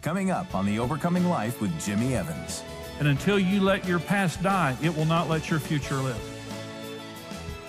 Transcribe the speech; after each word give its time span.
Coming 0.00 0.30
up 0.30 0.54
on 0.54 0.64
The 0.64 0.78
Overcoming 0.78 1.28
Life 1.28 1.60
with 1.60 1.78
Jimmy 1.80 2.14
Evans. 2.14 2.62
And 3.00 3.08
until 3.08 3.36
you 3.36 3.60
let 3.60 3.84
your 3.84 3.98
past 3.98 4.40
die, 4.40 4.76
it 4.80 4.96
will 4.96 5.04
not 5.04 5.28
let 5.28 5.50
your 5.50 5.58
future 5.58 5.96
live. 5.96 6.20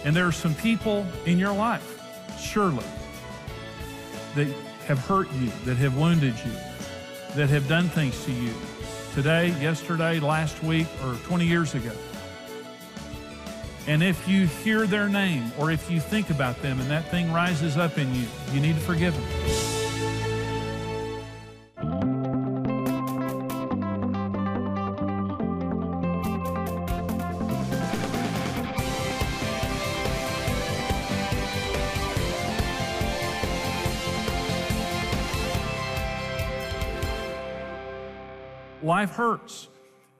And 0.05 0.15
there 0.15 0.27
are 0.27 0.31
some 0.31 0.53
people 0.53 1.07
in 1.25 1.39
your 1.39 1.53
life, 1.53 1.99
surely, 2.39 2.85
that 4.35 4.47
have 4.85 4.99
hurt 4.99 5.31
you, 5.33 5.49
that 5.65 5.75
have 5.77 5.97
wounded 5.97 6.35
you, 6.45 6.51
that 7.35 7.49
have 7.49 7.67
done 7.67 7.89
things 7.89 8.23
to 8.25 8.31
you 8.31 8.53
today, 9.15 9.47
yesterday, 9.59 10.19
last 10.19 10.61
week, 10.63 10.87
or 11.03 11.15
20 11.25 11.47
years 11.47 11.73
ago. 11.73 11.91
And 13.87 14.03
if 14.03 14.27
you 14.27 14.45
hear 14.45 14.85
their 14.85 15.09
name 15.09 15.51
or 15.57 15.71
if 15.71 15.89
you 15.89 15.99
think 15.99 16.29
about 16.29 16.61
them 16.61 16.79
and 16.79 16.91
that 16.91 17.09
thing 17.09 17.33
rises 17.33 17.75
up 17.75 17.97
in 17.97 18.13
you, 18.13 18.27
you 18.53 18.59
need 18.59 18.75
to 18.75 18.81
forgive 18.81 19.15
them. 19.15 19.68
Life 38.99 39.11
hurts, 39.11 39.69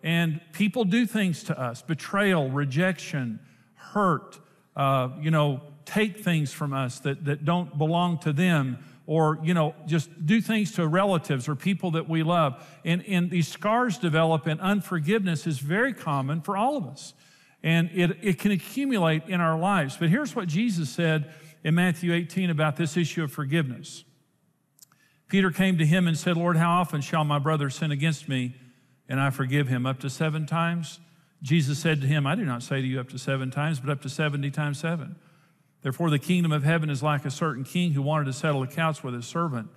and 0.03 0.39
people 0.53 0.85
do 0.85 1.05
things 1.05 1.43
to 1.43 1.59
us 1.59 1.81
betrayal, 1.81 2.49
rejection, 2.49 3.41
hurt, 3.73 4.39
uh, 4.73 5.09
you 5.19 5.31
know, 5.31 5.59
take 5.83 6.23
things 6.23 6.53
from 6.53 6.71
us 6.71 6.99
that, 6.99 7.25
that 7.25 7.43
don't 7.43 7.77
belong 7.77 8.19
to 8.19 8.31
them, 8.31 8.77
or, 9.05 9.38
you 9.43 9.53
know, 9.53 9.75
just 9.85 10.25
do 10.25 10.39
things 10.39 10.71
to 10.75 10.88
relatives 10.88 11.49
or 11.49 11.57
people 11.57 11.91
that 11.91 12.07
we 12.07 12.23
love. 12.23 12.65
And, 12.85 13.03
and 13.05 13.29
these 13.29 13.49
scars 13.49 13.97
develop, 13.97 14.47
and 14.47 14.61
unforgiveness 14.61 15.45
is 15.45 15.59
very 15.59 15.93
common 15.93 16.39
for 16.39 16.55
all 16.55 16.77
of 16.77 16.88
us. 16.88 17.14
And 17.61 17.89
it, 17.93 18.17
it 18.21 18.39
can 18.39 18.53
accumulate 18.53 19.23
in 19.27 19.41
our 19.41 19.59
lives. 19.59 19.97
But 19.97 20.08
here's 20.08 20.38
what 20.38 20.47
Jesus 20.47 20.89
said 20.89 21.33
in 21.66 21.75
Matthew 21.75 22.14
18 22.14 22.49
about 22.49 22.77
this 22.77 22.95
issue 22.95 23.25
of 23.25 23.31
forgiveness. 23.33 24.05
Peter 25.27 25.52
came 25.52 25.77
to 25.77 25.86
him 25.86 26.08
and 26.08 26.17
said, 26.17 26.38
Lord, 26.38 26.58
how 26.58 26.80
often 26.80 27.02
shall 27.02 27.23
my 27.23 27.39
brother 27.39 27.69
sin 27.69 27.91
against 27.91 28.27
me 28.27 28.55
and 29.09 29.19
I 29.19 29.31
forgive 29.31 29.67
him? 29.67 29.85
Up 29.85 29.99
to 29.99 30.09
seven 30.09 30.45
times? 30.45 30.99
Jesus 31.41 31.79
said 31.79 32.02
to 32.02 32.07
him, 32.07 32.25
I 32.27 32.35
do 32.35 32.45
not 32.45 32.63
say 32.63 32.81
to 32.81 32.88
you 32.88 32.99
up 32.99 33.09
to 33.09 33.19
seven 33.19 33.52
times, 33.52 33.79
but 33.79 33.89
up 33.89 34.02
to 34.03 34.09
70 34.09 34.52
times 34.52 34.79
seven. 34.79 35.15
Therefore, 35.81 36.09
the 36.09 36.19
kingdom 36.19 36.52
of 36.52 36.63
heaven 36.63 36.89
is 36.89 37.02
like 37.02 37.25
a 37.25 37.31
certain 37.31 37.63
king 37.63 37.93
who 37.93 38.02
wanted 38.02 38.25
to 38.25 38.33
settle 38.33 38.61
accounts 38.63 39.03
with 39.03 39.13
his 39.13 39.25
servant. 39.25 39.69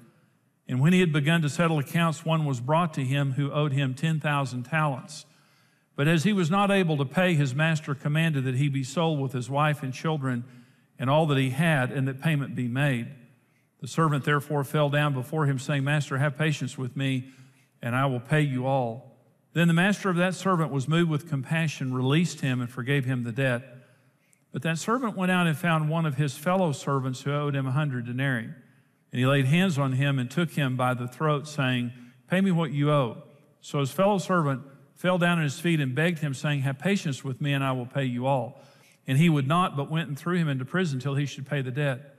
And 0.68 0.80
when 0.80 0.92
he 0.92 1.00
had 1.00 1.12
begun 1.12 1.42
to 1.42 1.48
settle 1.48 1.78
accounts, 1.78 2.24
one 2.24 2.44
was 2.44 2.60
brought 2.60 2.94
to 2.94 3.04
him 3.04 3.32
who 3.32 3.52
owed 3.52 3.72
him 3.72 3.94
10,000 3.94 4.62
talents. 4.64 5.26
But 5.94 6.08
as 6.08 6.24
he 6.24 6.32
was 6.32 6.50
not 6.50 6.70
able 6.70 6.96
to 6.96 7.04
pay, 7.04 7.34
his 7.34 7.54
master 7.54 7.94
commanded 7.94 8.44
that 8.44 8.56
he 8.56 8.68
be 8.68 8.84
sold 8.84 9.20
with 9.20 9.32
his 9.32 9.50
wife 9.50 9.82
and 9.82 9.92
children 9.92 10.44
and 10.98 11.10
all 11.10 11.26
that 11.26 11.38
he 11.38 11.50
had, 11.50 11.90
and 11.90 12.08
that 12.08 12.20
payment 12.20 12.54
be 12.54 12.68
made. 12.68 13.08
The 13.80 13.88
servant 13.88 14.24
therefore 14.24 14.64
fell 14.64 14.88
down 14.88 15.12
before 15.12 15.46
him, 15.46 15.58
saying, 15.58 15.84
Master, 15.84 16.18
have 16.18 16.38
patience 16.38 16.78
with 16.78 16.96
me, 16.96 17.30
and 17.82 17.94
I 17.94 18.06
will 18.06 18.20
pay 18.20 18.40
you 18.40 18.66
all. 18.66 19.11
Then 19.52 19.68
the 19.68 19.74
master 19.74 20.08
of 20.08 20.16
that 20.16 20.34
servant 20.34 20.72
was 20.72 20.88
moved 20.88 21.10
with 21.10 21.28
compassion, 21.28 21.92
released 21.92 22.40
him, 22.40 22.60
and 22.60 22.70
forgave 22.70 23.04
him 23.04 23.22
the 23.22 23.32
debt. 23.32 23.62
But 24.50 24.62
that 24.62 24.78
servant 24.78 25.16
went 25.16 25.32
out 25.32 25.46
and 25.46 25.56
found 25.56 25.88
one 25.88 26.06
of 26.06 26.16
his 26.16 26.36
fellow 26.36 26.72
servants 26.72 27.22
who 27.22 27.32
owed 27.32 27.54
him 27.54 27.66
a 27.66 27.72
hundred 27.72 28.06
denarii. 28.06 28.44
And 28.46 29.18
he 29.18 29.26
laid 29.26 29.46
hands 29.46 29.78
on 29.78 29.92
him 29.92 30.18
and 30.18 30.30
took 30.30 30.52
him 30.52 30.76
by 30.76 30.94
the 30.94 31.06
throat, 31.06 31.46
saying, 31.46 31.92
Pay 32.28 32.40
me 32.40 32.50
what 32.50 32.72
you 32.72 32.90
owe. 32.90 33.22
So 33.60 33.80
his 33.80 33.90
fellow 33.90 34.18
servant 34.18 34.62
fell 34.94 35.18
down 35.18 35.38
at 35.38 35.44
his 35.44 35.58
feet 35.58 35.80
and 35.80 35.94
begged 35.94 36.20
him, 36.20 36.32
saying, 36.32 36.60
Have 36.60 36.78
patience 36.78 37.22
with 37.22 37.40
me, 37.40 37.52
and 37.52 37.62
I 37.62 37.72
will 37.72 37.86
pay 37.86 38.04
you 38.04 38.26
all. 38.26 38.60
And 39.06 39.18
he 39.18 39.28
would 39.28 39.46
not, 39.46 39.76
but 39.76 39.90
went 39.90 40.08
and 40.08 40.18
threw 40.18 40.36
him 40.36 40.48
into 40.48 40.64
prison 40.64 40.98
till 40.98 41.14
he 41.14 41.26
should 41.26 41.46
pay 41.46 41.60
the 41.60 41.70
debt. 41.70 42.12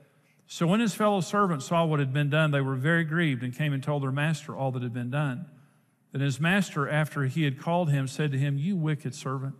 So 0.48 0.68
when 0.68 0.82
his 0.82 0.94
fellow 0.94 1.22
servants 1.22 1.66
saw 1.66 1.86
what 1.86 2.00
had 2.00 2.14
been 2.14 2.30
done, 2.30 2.52
they 2.52 2.62
were 2.62 2.76
very 2.76 3.04
grieved 3.04 3.42
and 3.42 3.56
came 3.56 3.74
and 3.74 3.82
told 3.82 4.04
their 4.04 4.12
master 4.12 4.56
all 4.56 4.72
that 4.72 4.84
had 4.84 4.94
been 4.94 5.10
done. 5.10 5.48
Then 6.14 6.22
his 6.22 6.40
master, 6.40 6.88
after 6.88 7.26
he 7.26 7.44
had 7.44 7.60
called 7.60 7.90
him, 7.90 8.08
said 8.08 8.32
to 8.32 8.38
him, 8.38 8.58
You 8.58 8.78
wicked 8.78 9.14
servant, 9.16 9.56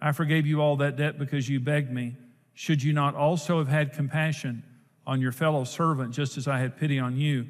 I 0.00 0.10
forgave 0.12 0.44
you 0.44 0.60
all 0.60 0.76
that 0.76 0.96
debt 0.96 1.18
because 1.18 1.48
you 1.48 1.60
begged 1.60 1.90
me. 1.90 2.16
Should 2.52 2.82
you 2.82 2.92
not 2.92 3.14
also 3.14 3.58
have 3.58 3.68
had 3.68 3.92
compassion 3.92 4.64
on 5.06 5.20
your 5.20 5.32
fellow 5.32 5.62
servant, 5.62 6.12
just 6.12 6.36
as 6.36 6.48
I 6.48 6.58
had 6.58 6.76
pity 6.76 6.98
on 6.98 7.16
you? 7.16 7.46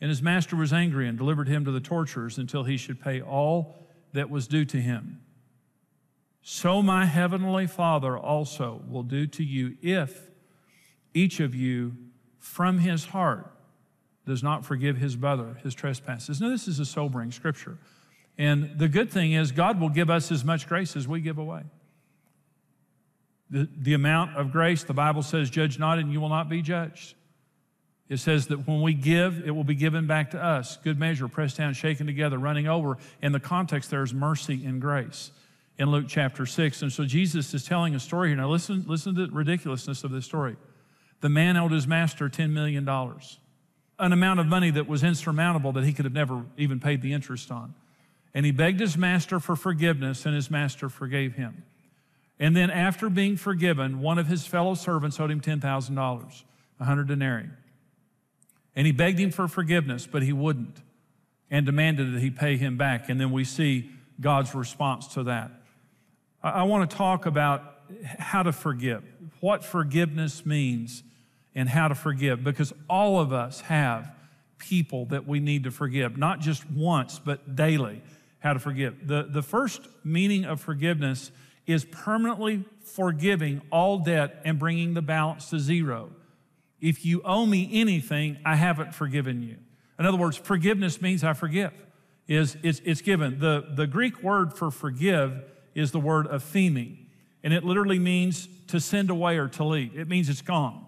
And 0.00 0.10
his 0.10 0.22
master 0.22 0.56
was 0.56 0.74
angry 0.74 1.08
and 1.08 1.16
delivered 1.16 1.48
him 1.48 1.64
to 1.64 1.70
the 1.70 1.80
torturers 1.80 2.36
until 2.36 2.64
he 2.64 2.76
should 2.76 3.00
pay 3.00 3.22
all 3.22 3.74
that 4.12 4.28
was 4.28 4.46
due 4.46 4.66
to 4.66 4.76
him. 4.76 5.22
So 6.42 6.82
my 6.82 7.06
heavenly 7.06 7.66
Father 7.66 8.16
also 8.16 8.82
will 8.86 9.02
do 9.02 9.26
to 9.26 9.42
you 9.42 9.78
if 9.80 10.30
each 11.14 11.40
of 11.40 11.54
you 11.54 11.96
from 12.38 12.78
his 12.78 13.06
heart 13.06 13.50
does 14.26 14.42
not 14.42 14.64
forgive 14.64 14.96
his 14.96 15.16
brother 15.16 15.58
his 15.62 15.74
trespasses. 15.74 16.40
Now, 16.40 16.50
this 16.50 16.68
is 16.68 16.80
a 16.80 16.84
sobering 16.84 17.30
scripture. 17.30 17.78
And 18.38 18.78
the 18.78 18.88
good 18.88 19.10
thing 19.10 19.32
is, 19.32 19.52
God 19.52 19.80
will 19.80 19.88
give 19.88 20.10
us 20.10 20.30
as 20.30 20.44
much 20.44 20.68
grace 20.68 20.96
as 20.96 21.08
we 21.08 21.20
give 21.20 21.38
away. 21.38 21.62
The, 23.48 23.68
the 23.78 23.94
amount 23.94 24.36
of 24.36 24.50
grace, 24.50 24.82
the 24.82 24.92
Bible 24.92 25.22
says, 25.22 25.48
judge 25.48 25.78
not 25.78 25.98
and 25.98 26.12
you 26.12 26.20
will 26.20 26.28
not 26.28 26.48
be 26.48 26.60
judged. 26.60 27.14
It 28.08 28.18
says 28.18 28.48
that 28.48 28.66
when 28.68 28.82
we 28.82 28.94
give, 28.94 29.46
it 29.46 29.50
will 29.50 29.64
be 29.64 29.74
given 29.74 30.06
back 30.06 30.32
to 30.32 30.42
us. 30.42 30.76
Good 30.76 30.98
measure, 30.98 31.28
pressed 31.28 31.56
down, 31.56 31.74
shaken 31.74 32.06
together, 32.06 32.38
running 32.38 32.68
over. 32.68 32.98
In 33.22 33.32
the 33.32 33.40
context, 33.40 33.90
there 33.90 34.02
is 34.02 34.12
mercy 34.12 34.64
and 34.64 34.80
grace 34.80 35.32
in 35.78 35.90
Luke 35.90 36.06
chapter 36.08 36.46
6. 36.46 36.82
And 36.82 36.92
so 36.92 37.04
Jesus 37.04 37.52
is 37.54 37.64
telling 37.64 37.94
a 37.94 38.00
story 38.00 38.28
here. 38.28 38.36
Now, 38.36 38.48
listen, 38.48 38.84
listen 38.86 39.14
to 39.16 39.26
the 39.26 39.32
ridiculousness 39.32 40.04
of 40.04 40.10
this 40.10 40.24
story. 40.24 40.56
The 41.20 41.28
man 41.28 41.56
owed 41.56 41.72
his 41.72 41.86
master 41.86 42.28
$10 42.28 42.50
million 42.50 42.84
an 43.98 44.12
amount 44.12 44.40
of 44.40 44.46
money 44.46 44.70
that 44.70 44.86
was 44.86 45.02
insurmountable 45.02 45.72
that 45.72 45.84
he 45.84 45.92
could 45.92 46.04
have 46.04 46.14
never 46.14 46.44
even 46.56 46.80
paid 46.80 47.02
the 47.02 47.12
interest 47.12 47.50
on. 47.50 47.74
And 48.34 48.44
he 48.44 48.52
begged 48.52 48.80
his 48.80 48.96
master 48.96 49.40
for 49.40 49.56
forgiveness, 49.56 50.26
and 50.26 50.34
his 50.34 50.50
master 50.50 50.88
forgave 50.88 51.34
him. 51.34 51.64
And 52.38 52.54
then, 52.54 52.70
after 52.70 53.08
being 53.08 53.38
forgiven, 53.38 54.00
one 54.00 54.18
of 54.18 54.26
his 54.26 54.46
fellow 54.46 54.74
servants 54.74 55.18
owed 55.18 55.30
him 55.30 55.40
$10,000, 55.40 55.96
100 55.96 57.08
denarii. 57.08 57.48
And 58.74 58.86
he 58.86 58.92
begged 58.92 59.18
him 59.18 59.30
for 59.30 59.48
forgiveness, 59.48 60.06
but 60.06 60.22
he 60.22 60.34
wouldn't, 60.34 60.82
and 61.50 61.64
demanded 61.64 62.12
that 62.12 62.20
he 62.20 62.28
pay 62.28 62.58
him 62.58 62.76
back. 62.76 63.08
And 63.08 63.18
then 63.18 63.30
we 63.30 63.44
see 63.44 63.90
God's 64.20 64.54
response 64.54 65.06
to 65.14 65.22
that. 65.24 65.50
I, 66.42 66.50
I 66.50 66.62
want 66.64 66.90
to 66.90 66.96
talk 66.96 67.24
about 67.24 67.62
how 68.18 68.42
to 68.42 68.52
forgive, 68.52 69.02
what 69.40 69.64
forgiveness 69.64 70.44
means 70.44 71.02
and 71.56 71.70
how 71.70 71.88
to 71.88 71.94
forgive 71.94 72.44
because 72.44 72.72
all 72.88 73.18
of 73.18 73.32
us 73.32 73.62
have 73.62 74.14
people 74.58 75.06
that 75.06 75.26
we 75.26 75.40
need 75.40 75.64
to 75.64 75.70
forgive, 75.70 76.16
not 76.16 76.38
just 76.38 76.70
once, 76.70 77.18
but 77.18 77.56
daily, 77.56 78.02
how 78.38 78.52
to 78.52 78.58
forgive. 78.58 79.08
The, 79.08 79.26
the 79.28 79.42
first 79.42 79.80
meaning 80.04 80.44
of 80.44 80.60
forgiveness 80.60 81.32
is 81.66 81.84
permanently 81.86 82.64
forgiving 82.84 83.62
all 83.72 83.98
debt 83.98 84.40
and 84.44 84.58
bringing 84.58 84.94
the 84.94 85.02
balance 85.02 85.50
to 85.50 85.58
zero. 85.58 86.10
If 86.80 87.04
you 87.04 87.22
owe 87.24 87.46
me 87.46 87.68
anything, 87.72 88.38
I 88.44 88.56
haven't 88.56 88.94
forgiven 88.94 89.42
you. 89.42 89.56
In 89.98 90.04
other 90.04 90.18
words, 90.18 90.36
forgiveness 90.36 91.00
means 91.00 91.24
I 91.24 91.32
forgive. 91.32 91.72
Is 92.28 92.56
it's, 92.62 92.80
it's 92.84 93.00
given. 93.00 93.38
The, 93.38 93.64
the 93.74 93.86
Greek 93.86 94.22
word 94.22 94.52
for 94.52 94.70
forgive 94.70 95.42
is 95.74 95.92
the 95.92 96.00
word 96.00 96.26
aphemi, 96.26 97.06
and 97.42 97.54
it 97.54 97.64
literally 97.64 98.00
means 98.00 98.48
to 98.66 98.80
send 98.80 99.10
away 99.10 99.38
or 99.38 99.48
to 99.48 99.64
leave. 99.64 99.96
It 99.98 100.08
means 100.08 100.28
it's 100.28 100.42
gone. 100.42 100.85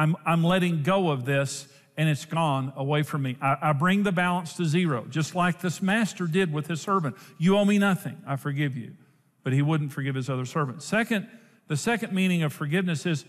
I'm, 0.00 0.16
I'm 0.24 0.42
letting 0.42 0.82
go 0.82 1.10
of 1.10 1.26
this 1.26 1.68
and 1.98 2.08
it's 2.08 2.24
gone 2.24 2.72
away 2.74 3.02
from 3.02 3.20
me. 3.20 3.36
I, 3.42 3.56
I 3.60 3.72
bring 3.74 4.02
the 4.02 4.12
balance 4.12 4.54
to 4.54 4.64
zero, 4.64 5.04
just 5.10 5.34
like 5.34 5.60
this 5.60 5.82
master 5.82 6.26
did 6.26 6.50
with 6.50 6.68
his 6.68 6.80
servant. 6.80 7.16
You 7.36 7.58
owe 7.58 7.66
me 7.66 7.76
nothing. 7.76 8.16
I 8.26 8.36
forgive 8.36 8.78
you. 8.78 8.94
But 9.42 9.52
he 9.52 9.60
wouldn't 9.60 9.92
forgive 9.92 10.14
his 10.14 10.30
other 10.30 10.46
servant. 10.46 10.82
Second, 10.82 11.28
the 11.68 11.76
second 11.76 12.14
meaning 12.14 12.42
of 12.42 12.54
forgiveness 12.54 13.04
is 13.04 13.26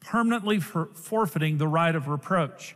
permanently 0.00 0.60
for 0.60 0.86
forfeiting 0.94 1.58
the 1.58 1.68
right 1.68 1.94
of 1.94 2.08
reproach. 2.08 2.74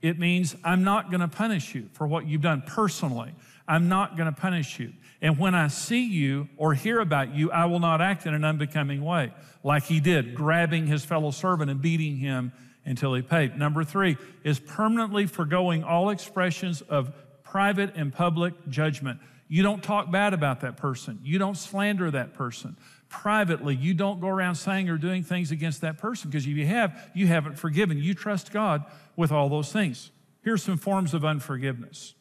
It 0.00 0.18
means 0.18 0.56
I'm 0.64 0.84
not 0.84 1.10
going 1.10 1.20
to 1.20 1.28
punish 1.28 1.74
you 1.74 1.90
for 1.92 2.06
what 2.06 2.26
you've 2.26 2.40
done 2.40 2.62
personally. 2.66 3.34
I'm 3.68 3.88
not 3.88 4.16
going 4.16 4.32
to 4.32 4.40
punish 4.40 4.80
you. 4.80 4.94
And 5.20 5.38
when 5.38 5.54
I 5.54 5.68
see 5.68 6.06
you 6.06 6.48
or 6.56 6.74
hear 6.74 7.00
about 7.00 7.34
you, 7.34 7.50
I 7.50 7.66
will 7.66 7.80
not 7.80 8.00
act 8.00 8.24
in 8.24 8.34
an 8.34 8.44
unbecoming 8.44 9.04
way, 9.04 9.32
like 9.62 9.84
he 9.84 10.00
did, 10.00 10.34
grabbing 10.34 10.86
his 10.86 11.04
fellow 11.04 11.30
servant 11.30 11.70
and 11.70 11.82
beating 11.82 12.16
him 12.16 12.52
until 12.84 13.14
he 13.14 13.22
paid. 13.22 13.58
Number 13.58 13.84
three 13.84 14.16
is 14.42 14.58
permanently 14.58 15.26
foregoing 15.26 15.84
all 15.84 16.08
expressions 16.08 16.80
of 16.80 17.12
private 17.42 17.94
and 17.94 18.12
public 18.12 18.54
judgment. 18.68 19.20
You 19.48 19.62
don't 19.62 19.82
talk 19.82 20.10
bad 20.10 20.34
about 20.34 20.60
that 20.60 20.76
person. 20.76 21.20
You 21.22 21.38
don't 21.38 21.56
slander 21.56 22.10
that 22.10 22.34
person. 22.34 22.76
Privately, 23.08 23.74
you 23.74 23.94
don't 23.94 24.20
go 24.20 24.28
around 24.28 24.54
saying 24.54 24.88
or 24.88 24.98
doing 24.98 25.22
things 25.22 25.50
against 25.50 25.80
that 25.80 25.98
person 25.98 26.30
because 26.30 26.46
if 26.46 26.56
you 26.56 26.66
have, 26.66 27.10
you 27.14 27.26
haven't 27.26 27.58
forgiven. 27.58 27.98
You 27.98 28.14
trust 28.14 28.52
God 28.52 28.84
with 29.16 29.32
all 29.32 29.48
those 29.48 29.72
things. 29.72 30.10
Here's 30.42 30.62
some 30.62 30.78
forms 30.78 31.14
of 31.14 31.24
unforgiveness 31.24 32.14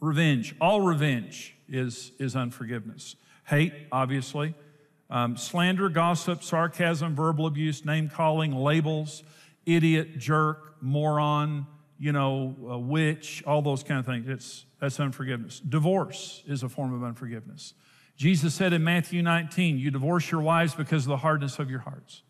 Revenge. 0.00 0.54
All 0.60 0.80
revenge 0.80 1.56
is, 1.68 2.12
is 2.18 2.36
unforgiveness. 2.36 3.16
Hate, 3.44 3.72
obviously. 3.90 4.54
Um, 5.10 5.36
slander, 5.36 5.88
gossip, 5.88 6.42
sarcasm, 6.42 7.14
verbal 7.14 7.46
abuse, 7.46 7.84
name 7.84 8.10
calling, 8.10 8.52
labels, 8.52 9.22
idiot, 9.64 10.18
jerk, 10.18 10.76
moron, 10.82 11.66
you 11.98 12.12
know, 12.12 12.54
witch, 12.58 13.42
all 13.46 13.62
those 13.62 13.82
kind 13.82 14.00
of 14.00 14.06
things. 14.06 14.28
It's, 14.28 14.66
that's 14.80 15.00
unforgiveness. 15.00 15.60
Divorce 15.60 16.42
is 16.46 16.62
a 16.62 16.68
form 16.68 16.92
of 16.92 17.02
unforgiveness. 17.02 17.74
Jesus 18.16 18.54
said 18.54 18.72
in 18.72 18.84
Matthew 18.84 19.22
19, 19.22 19.78
You 19.78 19.90
divorce 19.90 20.30
your 20.30 20.42
wives 20.42 20.74
because 20.74 21.04
of 21.04 21.08
the 21.08 21.18
hardness 21.18 21.58
of 21.58 21.70
your 21.70 21.80
hearts. 21.80 22.22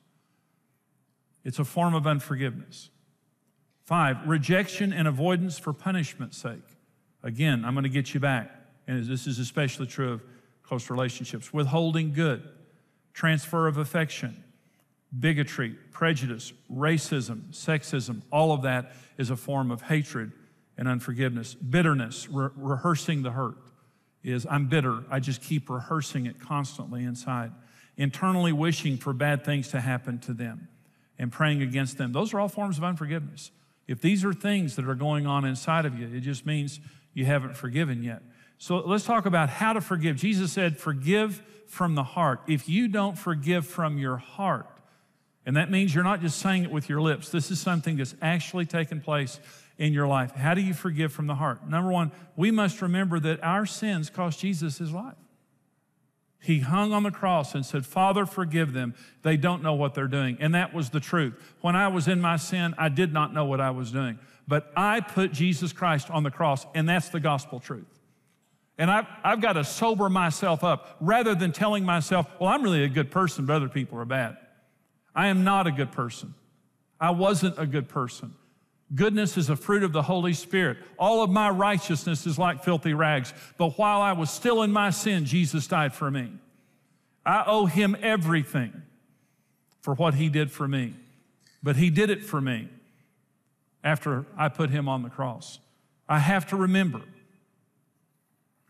It's 1.44 1.58
a 1.58 1.64
form 1.64 1.94
of 1.94 2.06
unforgiveness. 2.06 2.90
Five, 3.84 4.28
rejection 4.28 4.92
and 4.92 5.08
avoidance 5.08 5.58
for 5.58 5.72
punishment's 5.72 6.36
sake. 6.36 6.77
Again, 7.22 7.64
I'm 7.64 7.74
going 7.74 7.84
to 7.84 7.90
get 7.90 8.14
you 8.14 8.20
back. 8.20 8.50
And 8.86 9.04
this 9.04 9.26
is 9.26 9.38
especially 9.38 9.86
true 9.86 10.12
of 10.12 10.22
close 10.62 10.90
relationships. 10.90 11.52
Withholding 11.52 12.12
good, 12.12 12.42
transfer 13.12 13.66
of 13.66 13.76
affection, 13.76 14.42
bigotry, 15.18 15.76
prejudice, 15.90 16.52
racism, 16.72 17.50
sexism, 17.50 18.22
all 18.30 18.52
of 18.52 18.62
that 18.62 18.92
is 19.16 19.30
a 19.30 19.36
form 19.36 19.70
of 19.70 19.82
hatred 19.82 20.32
and 20.76 20.88
unforgiveness. 20.88 21.54
Bitterness, 21.54 22.28
re- 22.28 22.50
rehearsing 22.56 23.22
the 23.22 23.32
hurt, 23.32 23.56
is 24.22 24.46
I'm 24.48 24.68
bitter. 24.68 25.04
I 25.10 25.20
just 25.20 25.42
keep 25.42 25.68
rehearsing 25.68 26.26
it 26.26 26.40
constantly 26.40 27.04
inside. 27.04 27.52
Internally 27.96 28.52
wishing 28.52 28.96
for 28.96 29.12
bad 29.12 29.44
things 29.44 29.68
to 29.68 29.80
happen 29.80 30.18
to 30.20 30.32
them 30.32 30.68
and 31.18 31.32
praying 31.32 31.62
against 31.62 31.98
them. 31.98 32.12
Those 32.12 32.32
are 32.32 32.40
all 32.40 32.48
forms 32.48 32.78
of 32.78 32.84
unforgiveness. 32.84 33.50
If 33.88 34.00
these 34.00 34.24
are 34.24 34.32
things 34.32 34.76
that 34.76 34.86
are 34.86 34.94
going 34.94 35.26
on 35.26 35.44
inside 35.44 35.84
of 35.84 35.98
you, 35.98 36.06
it 36.14 36.20
just 36.20 36.46
means 36.46 36.78
you 37.18 37.24
haven't 37.24 37.56
forgiven 37.56 38.02
yet. 38.02 38.22
So 38.58 38.76
let's 38.76 39.04
talk 39.04 39.26
about 39.26 39.50
how 39.50 39.72
to 39.72 39.80
forgive. 39.80 40.16
Jesus 40.16 40.52
said, 40.52 40.78
Forgive 40.78 41.42
from 41.66 41.94
the 41.94 42.02
heart. 42.02 42.40
If 42.46 42.68
you 42.68 42.88
don't 42.88 43.18
forgive 43.18 43.66
from 43.66 43.98
your 43.98 44.16
heart, 44.16 44.66
and 45.44 45.56
that 45.56 45.70
means 45.70 45.94
you're 45.94 46.04
not 46.04 46.20
just 46.20 46.38
saying 46.38 46.64
it 46.64 46.70
with 46.70 46.88
your 46.88 47.00
lips, 47.00 47.30
this 47.30 47.50
is 47.50 47.60
something 47.60 47.96
that's 47.96 48.14
actually 48.22 48.66
taken 48.66 49.00
place 49.00 49.40
in 49.78 49.92
your 49.92 50.06
life. 50.06 50.32
How 50.32 50.54
do 50.54 50.60
you 50.60 50.74
forgive 50.74 51.12
from 51.12 51.26
the 51.26 51.34
heart? 51.34 51.68
Number 51.68 51.90
one, 51.90 52.12
we 52.36 52.50
must 52.50 52.82
remember 52.82 53.20
that 53.20 53.42
our 53.42 53.66
sins 53.66 54.10
cost 54.10 54.40
Jesus 54.40 54.78
his 54.78 54.92
life. 54.92 55.14
He 56.40 56.60
hung 56.60 56.92
on 56.92 57.02
the 57.02 57.10
cross 57.10 57.54
and 57.54 57.66
said, 57.66 57.84
Father, 57.84 58.24
forgive 58.24 58.72
them. 58.72 58.94
They 59.22 59.36
don't 59.36 59.62
know 59.62 59.74
what 59.74 59.94
they're 59.94 60.06
doing. 60.06 60.36
And 60.40 60.54
that 60.54 60.72
was 60.72 60.90
the 60.90 61.00
truth. 61.00 61.34
When 61.60 61.74
I 61.74 61.88
was 61.88 62.06
in 62.06 62.20
my 62.20 62.36
sin, 62.36 62.74
I 62.78 62.88
did 62.88 63.12
not 63.12 63.34
know 63.34 63.44
what 63.44 63.60
I 63.60 63.70
was 63.70 63.90
doing. 63.90 64.18
But 64.48 64.72
I 64.74 65.00
put 65.00 65.30
Jesus 65.30 65.74
Christ 65.74 66.10
on 66.10 66.22
the 66.22 66.30
cross, 66.30 66.66
and 66.74 66.88
that's 66.88 67.10
the 67.10 67.20
gospel 67.20 67.60
truth. 67.60 67.86
And 68.78 68.90
I've, 68.90 69.06
I've 69.22 69.40
got 69.42 69.52
to 69.54 69.64
sober 69.64 70.08
myself 70.08 70.64
up 70.64 70.96
rather 71.00 71.34
than 71.34 71.52
telling 71.52 71.84
myself, 71.84 72.26
well, 72.40 72.48
I'm 72.48 72.62
really 72.62 72.82
a 72.82 72.88
good 72.88 73.10
person, 73.10 73.44
but 73.44 73.56
other 73.56 73.68
people 73.68 73.98
are 73.98 74.06
bad. 74.06 74.38
I 75.14 75.26
am 75.26 75.44
not 75.44 75.66
a 75.66 75.70
good 75.70 75.92
person. 75.92 76.34
I 76.98 77.10
wasn't 77.10 77.58
a 77.58 77.66
good 77.66 77.88
person. 77.88 78.34
Goodness 78.94 79.36
is 79.36 79.50
a 79.50 79.56
fruit 79.56 79.82
of 79.82 79.92
the 79.92 80.02
Holy 80.02 80.32
Spirit. 80.32 80.78
All 80.98 81.22
of 81.22 81.28
my 81.28 81.50
righteousness 81.50 82.26
is 82.26 82.38
like 82.38 82.64
filthy 82.64 82.94
rags. 82.94 83.34
But 83.58 83.78
while 83.78 84.00
I 84.00 84.12
was 84.12 84.30
still 84.30 84.62
in 84.62 84.72
my 84.72 84.90
sin, 84.90 85.26
Jesus 85.26 85.66
died 85.66 85.92
for 85.92 86.10
me. 86.10 86.32
I 87.26 87.44
owe 87.46 87.66
him 87.66 87.96
everything 88.00 88.72
for 89.82 89.92
what 89.92 90.14
he 90.14 90.30
did 90.30 90.50
for 90.50 90.66
me. 90.66 90.94
But 91.62 91.76
he 91.76 91.90
did 91.90 92.08
it 92.08 92.24
for 92.24 92.40
me 92.40 92.68
after 93.84 94.26
I 94.36 94.48
put 94.48 94.70
him 94.70 94.88
on 94.88 95.02
the 95.02 95.10
cross. 95.10 95.58
I 96.08 96.18
have 96.18 96.46
to 96.48 96.56
remember 96.56 97.02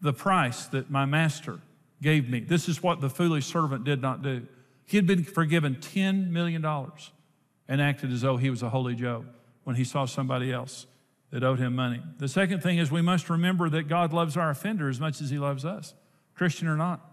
the 0.01 0.13
price 0.13 0.67
that 0.67 0.91
my 0.91 1.05
master 1.05 1.61
gave 2.03 2.29
me. 2.29 2.41
This 2.41 2.69
is 2.69 2.83
what 2.83 3.01
the 3.01 3.11
foolish 3.11 3.47
servant 3.47 3.85
did 3.85 4.01
not 4.01 4.23
do. 4.23 4.47
He 4.85 4.97
had 4.97 5.07
been 5.07 5.25
forgiven 5.25 5.77
$10 5.77 6.31
million 6.31 6.65
and 6.65 7.81
acted 7.81 8.13
as 8.13 8.23
though 8.23 8.37
he 8.37 8.51
was 8.51 8.63
a 8.63 8.71
holy 8.71 8.95
Joe 8.95 9.25
when 9.65 9.77
he 9.77 9.85
saw 9.85 10.07
somebody 10.07 10.53
else 10.53 10.87
that 11.31 11.45
owed 11.45 11.59
him 11.59 11.75
money. 11.75 12.03
The 12.19 12.29
second 12.29 12.63
thing 12.63 12.79
is 12.79 12.91
we 12.91 13.03
must 13.03 13.29
remember 13.29 13.69
that 13.71 13.89
God 13.89 14.13
loves 14.13 14.37
our 14.37 14.51
offender 14.51 14.89
as 14.89 14.99
much 14.99 15.21
as 15.21 15.31
he 15.31 15.39
loves 15.39 15.65
us, 15.65 15.95
Christian 16.35 16.69
or 16.69 16.77
not. 16.77 17.05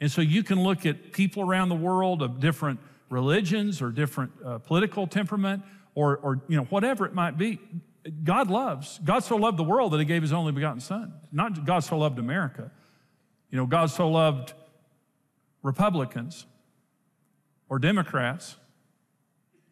And 0.00 0.10
so 0.10 0.20
you 0.20 0.42
can 0.42 0.62
look 0.62 0.84
at 0.84 1.12
people 1.12 1.42
around 1.42 1.70
the 1.70 1.76
world 1.76 2.20
of 2.20 2.38
different 2.38 2.80
religions 3.08 3.80
or 3.80 3.90
different 3.90 4.32
uh, 4.44 4.58
political 4.58 5.06
temperament 5.06 5.62
or, 5.96 6.16
or 6.18 6.40
you 6.46 6.56
know 6.56 6.64
whatever 6.64 7.04
it 7.06 7.14
might 7.14 7.36
be. 7.36 7.58
God 8.22 8.48
loves. 8.48 9.00
God 9.04 9.24
so 9.24 9.34
loved 9.34 9.56
the 9.56 9.64
world 9.64 9.92
that 9.92 9.98
he 9.98 10.04
gave 10.04 10.22
his 10.22 10.32
only 10.32 10.52
begotten 10.52 10.78
son. 10.78 11.12
Not 11.32 11.64
God 11.64 11.80
so 11.80 11.98
loved 11.98 12.20
America. 12.20 12.70
You 13.50 13.58
know, 13.58 13.66
God 13.66 13.86
so 13.86 14.08
loved 14.08 14.52
Republicans 15.64 16.46
or 17.68 17.80
Democrats 17.80 18.54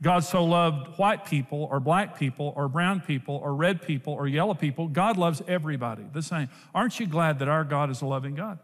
God 0.04 0.20
so 0.20 0.44
loved 0.44 0.98
white 0.98 1.24
people 1.24 1.66
or 1.70 1.80
black 1.80 2.18
people 2.18 2.52
or 2.56 2.68
brown 2.68 3.00
people 3.00 3.40
or 3.42 3.54
red 3.54 3.80
people 3.80 4.12
or 4.12 4.28
yellow 4.28 4.54
people. 4.54 4.86
God 4.86 5.16
loves 5.16 5.42
everybody 5.48 6.04
the 6.12 6.22
same. 6.22 6.50
Aren't 6.74 7.00
you 7.00 7.06
glad 7.06 7.38
that 7.38 7.48
our 7.48 7.64
God 7.64 7.90
is 7.90 8.02
a 8.02 8.06
loving 8.06 8.34
God? 8.34 8.58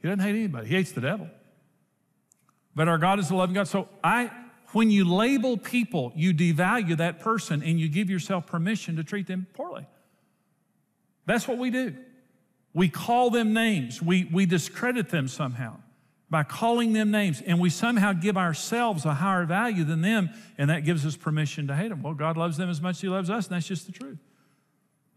He 0.00 0.08
doesn't 0.08 0.18
hate 0.18 0.34
anybody, 0.34 0.68
He 0.68 0.74
hates 0.74 0.92
the 0.92 1.00
devil. 1.00 1.30
But 2.74 2.88
our 2.88 2.98
God 2.98 3.20
is 3.20 3.30
a 3.30 3.36
loving 3.36 3.54
God. 3.54 3.68
So 3.68 3.88
I, 4.02 4.30
when 4.74 4.90
you 4.90 5.04
label 5.04 5.56
people, 5.56 6.12
you 6.14 6.32
devalue 6.32 6.96
that 6.96 7.20
person 7.20 7.62
and 7.62 7.78
you 7.78 7.88
give 7.88 8.08
yourself 8.10 8.46
permission 8.46 8.96
to 8.96 9.04
treat 9.04 9.26
them 9.26 9.46
poorly. 9.54 9.86
That's 11.26 11.46
what 11.46 11.58
we 11.58 11.70
do. 11.70 11.94
We 12.74 12.88
call 12.88 13.30
them 13.30 13.52
names, 13.52 14.00
we, 14.00 14.24
we 14.32 14.46
discredit 14.46 15.10
them 15.10 15.28
somehow 15.28 15.76
by 16.32 16.42
calling 16.42 16.94
them 16.94 17.10
names, 17.10 17.42
and 17.42 17.60
we 17.60 17.68
somehow 17.68 18.14
give 18.14 18.38
ourselves 18.38 19.04
a 19.04 19.12
higher 19.12 19.44
value 19.44 19.84
than 19.84 20.00
them, 20.00 20.30
and 20.56 20.70
that 20.70 20.82
gives 20.82 21.04
us 21.04 21.14
permission 21.14 21.66
to 21.66 21.76
hate 21.76 21.90
them. 21.90 22.02
Well, 22.02 22.14
God 22.14 22.38
loves 22.38 22.56
them 22.56 22.70
as 22.70 22.80
much 22.80 22.96
as 22.96 23.00
He 23.02 23.08
loves 23.10 23.28
us, 23.28 23.48
and 23.48 23.54
that's 23.54 23.66
just 23.66 23.84
the 23.84 23.92
truth. 23.92 24.16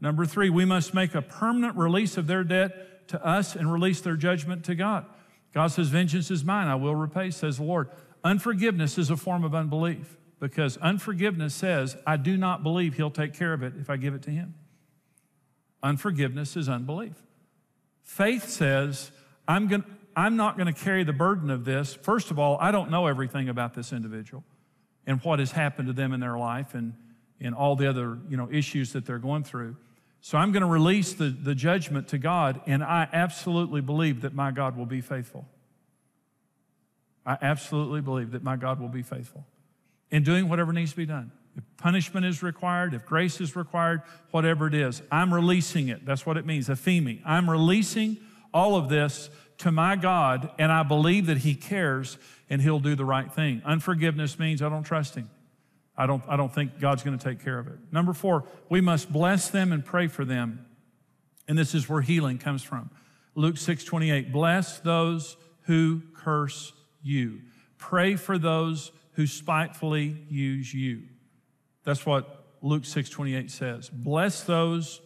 Number 0.01 0.25
three, 0.25 0.49
we 0.49 0.65
must 0.65 0.93
make 0.93 1.15
a 1.15 1.21
permanent 1.21 1.77
release 1.77 2.17
of 2.17 2.27
their 2.27 2.43
debt 2.43 3.07
to 3.07 3.25
us 3.25 3.55
and 3.55 3.71
release 3.71 4.01
their 4.01 4.17
judgment 4.17 4.65
to 4.65 4.75
God. 4.75 5.05
God 5.53 5.67
says, 5.67 5.87
Vengeance 5.87 6.29
is 6.31 6.43
mine, 6.43 6.67
I 6.67 6.75
will 6.75 6.95
repay, 6.95 7.31
says 7.31 7.57
the 7.57 7.63
Lord. 7.63 7.87
Unforgiveness 8.25 8.97
is 8.97 9.11
a 9.11 9.15
form 9.15 9.43
of 9.43 9.53
unbelief 9.53 10.17
because 10.39 10.77
unforgiveness 10.77 11.53
says, 11.53 11.95
I 12.07 12.17
do 12.17 12.35
not 12.35 12.63
believe 12.63 12.95
He'll 12.95 13.11
take 13.11 13.35
care 13.35 13.53
of 13.53 13.61
it 13.61 13.73
if 13.79 13.87
I 13.87 13.97
give 13.97 14.15
it 14.15 14.23
to 14.23 14.31
Him. 14.31 14.55
Unforgiveness 15.83 16.57
is 16.57 16.67
unbelief. 16.67 17.13
Faith 18.01 18.49
says, 18.49 19.11
I'm 19.47 19.67
going 19.67 19.83
I'm 20.15 20.37
not 20.37 20.57
going 20.57 20.73
to 20.73 20.79
carry 20.79 21.03
the 21.03 21.13
burden 21.13 21.49
of 21.51 21.65
this. 21.65 21.93
First 21.93 22.31
of 22.31 22.39
all, 22.39 22.57
I 22.59 22.71
don't 22.71 22.89
know 22.89 23.05
everything 23.05 23.49
about 23.49 23.73
this 23.73 23.91
individual 23.91 24.43
and 25.05 25.21
what 25.23 25.39
has 25.39 25.51
happened 25.51 25.87
to 25.87 25.93
them 25.93 26.13
in 26.13 26.21
their 26.21 26.37
life 26.37 26.73
and, 26.73 26.93
and 27.41 27.53
all 27.53 27.75
the 27.75 27.87
other 27.87 28.17
you 28.29 28.37
know, 28.37 28.49
issues 28.49 28.93
that 28.93 29.05
they're 29.05 29.19
going 29.19 29.43
through. 29.43 29.75
So 30.21 30.37
I'm 30.37 30.51
going 30.53 30.61
to 30.61 30.69
release 30.69 31.13
the, 31.13 31.29
the 31.29 31.53
judgment 31.53 32.07
to 32.07 32.17
God, 32.17 32.61
and 32.65 32.81
I 32.81 33.07
absolutely 33.11 33.81
believe 33.81 34.21
that 34.21 34.33
my 34.33 34.51
God 34.51 34.77
will 34.77 34.85
be 34.85 35.01
faithful. 35.01 35.45
I 37.25 37.37
absolutely 37.41 38.01
believe 38.01 38.31
that 38.31 38.43
my 38.43 38.55
God 38.55 38.79
will 38.79 38.89
be 38.89 39.01
faithful 39.01 39.45
in 40.11 40.23
doing 40.23 40.47
whatever 40.47 40.71
needs 40.71 40.91
to 40.91 40.97
be 40.97 41.05
done. 41.05 41.31
If 41.55 41.63
punishment 41.77 42.25
is 42.25 42.43
required, 42.43 42.93
if 42.93 43.05
grace 43.05 43.39
is 43.39 43.55
required, 43.55 44.01
whatever 44.31 44.67
it 44.67 44.73
is, 44.73 45.01
I'm 45.11 45.33
releasing 45.33 45.87
it. 45.87 46.05
That's 46.05 46.25
what 46.25 46.37
it 46.37 46.45
means, 46.45 46.67
ephemi. 46.67 47.21
I'm 47.25 47.49
releasing 47.49 48.17
all 48.53 48.75
of 48.75 48.89
this 48.89 49.29
to 49.59 49.71
my 49.71 49.95
God 49.95 50.51
and 50.59 50.71
I 50.71 50.83
believe 50.83 51.27
that 51.27 51.39
He 51.39 51.55
cares 51.55 52.17
and 52.49 52.61
He'll 52.61 52.79
do 52.79 52.95
the 52.95 53.05
right 53.05 53.31
thing. 53.31 53.61
Unforgiveness 53.65 54.37
means 54.37 54.61
I 54.61 54.69
don't 54.69 54.83
trust 54.83 55.15
Him. 55.15 55.29
I 55.97 56.05
don't, 56.07 56.23
I 56.27 56.35
don't 56.35 56.53
think 56.53 56.79
God's 56.79 57.03
going 57.03 57.17
to 57.17 57.23
take 57.23 57.43
care 57.43 57.57
of 57.57 57.67
it. 57.67 57.77
Number 57.91 58.13
four, 58.13 58.43
we 58.69 58.81
must 58.81 59.11
bless 59.11 59.49
them 59.49 59.71
and 59.71 59.83
pray 59.83 60.07
for 60.07 60.25
them. 60.25 60.65
And 61.47 61.57
this 61.57 61.73
is 61.73 61.87
where 61.87 62.01
healing 62.01 62.37
comes 62.37 62.63
from. 62.63 62.89
Luke 63.33 63.57
6 63.57 63.83
28, 63.85 64.31
bless 64.31 64.79
those 64.79 65.37
who 65.63 66.01
curse 66.13 66.73
you. 67.05 67.41
Pray 67.77 68.15
for 68.15 68.37
those 68.37 68.91
who 69.13 69.27
spitefully 69.27 70.25
use 70.29 70.73
you. 70.73 71.03
That's 71.83 72.05
what 72.05 72.45
Luke 72.61 72.85
6 72.85 73.09
28 73.09 73.51
says. 73.51 73.89
Bless 73.89 74.43
those 74.43 75.01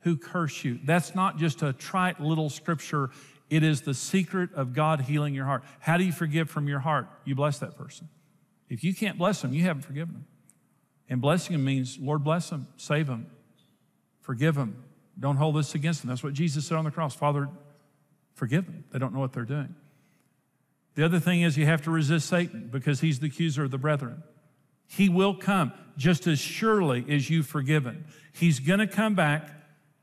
who 0.00 0.16
curse 0.16 0.64
you. 0.64 0.80
That's 0.84 1.14
not 1.14 1.38
just 1.38 1.62
a 1.62 1.72
trite 1.72 2.20
little 2.20 2.50
scripture 2.50 3.10
it 3.52 3.62
is 3.62 3.82
the 3.82 3.92
secret 3.92 4.54
of 4.54 4.72
God 4.72 5.02
healing 5.02 5.34
your 5.34 5.44
heart. 5.44 5.62
How 5.78 5.98
do 5.98 6.04
you 6.04 6.12
forgive 6.12 6.48
from 6.48 6.68
your 6.68 6.78
heart? 6.78 7.06
You 7.26 7.34
bless 7.34 7.58
that 7.58 7.76
person. 7.76 8.08
If 8.70 8.82
you 8.82 8.94
can't 8.94 9.18
bless 9.18 9.42
them, 9.42 9.52
you 9.52 9.62
haven't 9.64 9.82
forgiven 9.82 10.14
them. 10.14 10.26
And 11.06 11.20
blessing 11.20 11.52
them 11.52 11.62
means, 11.62 11.98
Lord, 12.00 12.24
bless 12.24 12.48
them, 12.48 12.66
save 12.78 13.08
them, 13.08 13.26
forgive 14.22 14.54
them. 14.54 14.82
Don't 15.20 15.36
hold 15.36 15.56
this 15.56 15.74
against 15.74 16.00
them. 16.00 16.08
That's 16.08 16.24
what 16.24 16.32
Jesus 16.32 16.66
said 16.66 16.78
on 16.78 16.84
the 16.84 16.90
cross. 16.90 17.14
Father, 17.14 17.50
forgive 18.32 18.64
them. 18.64 18.84
They 18.90 18.98
don't 18.98 19.12
know 19.12 19.20
what 19.20 19.34
they're 19.34 19.44
doing. 19.44 19.74
The 20.94 21.04
other 21.04 21.20
thing 21.20 21.42
is 21.42 21.56
you 21.56 21.66
have 21.66 21.82
to 21.82 21.90
resist 21.90 22.28
Satan 22.28 22.68
because 22.70 23.00
he's 23.00 23.20
the 23.20 23.26
accuser 23.28 23.64
of 23.64 23.70
the 23.70 23.78
brethren. 23.78 24.22
He 24.86 25.08
will 25.08 25.34
come 25.34 25.72
just 25.96 26.26
as 26.26 26.38
surely 26.38 27.04
as 27.08 27.30
you've 27.30 27.46
forgiven. 27.46 28.04
He's 28.32 28.60
going 28.60 28.80
to 28.80 28.86
come 28.86 29.14
back 29.14 29.48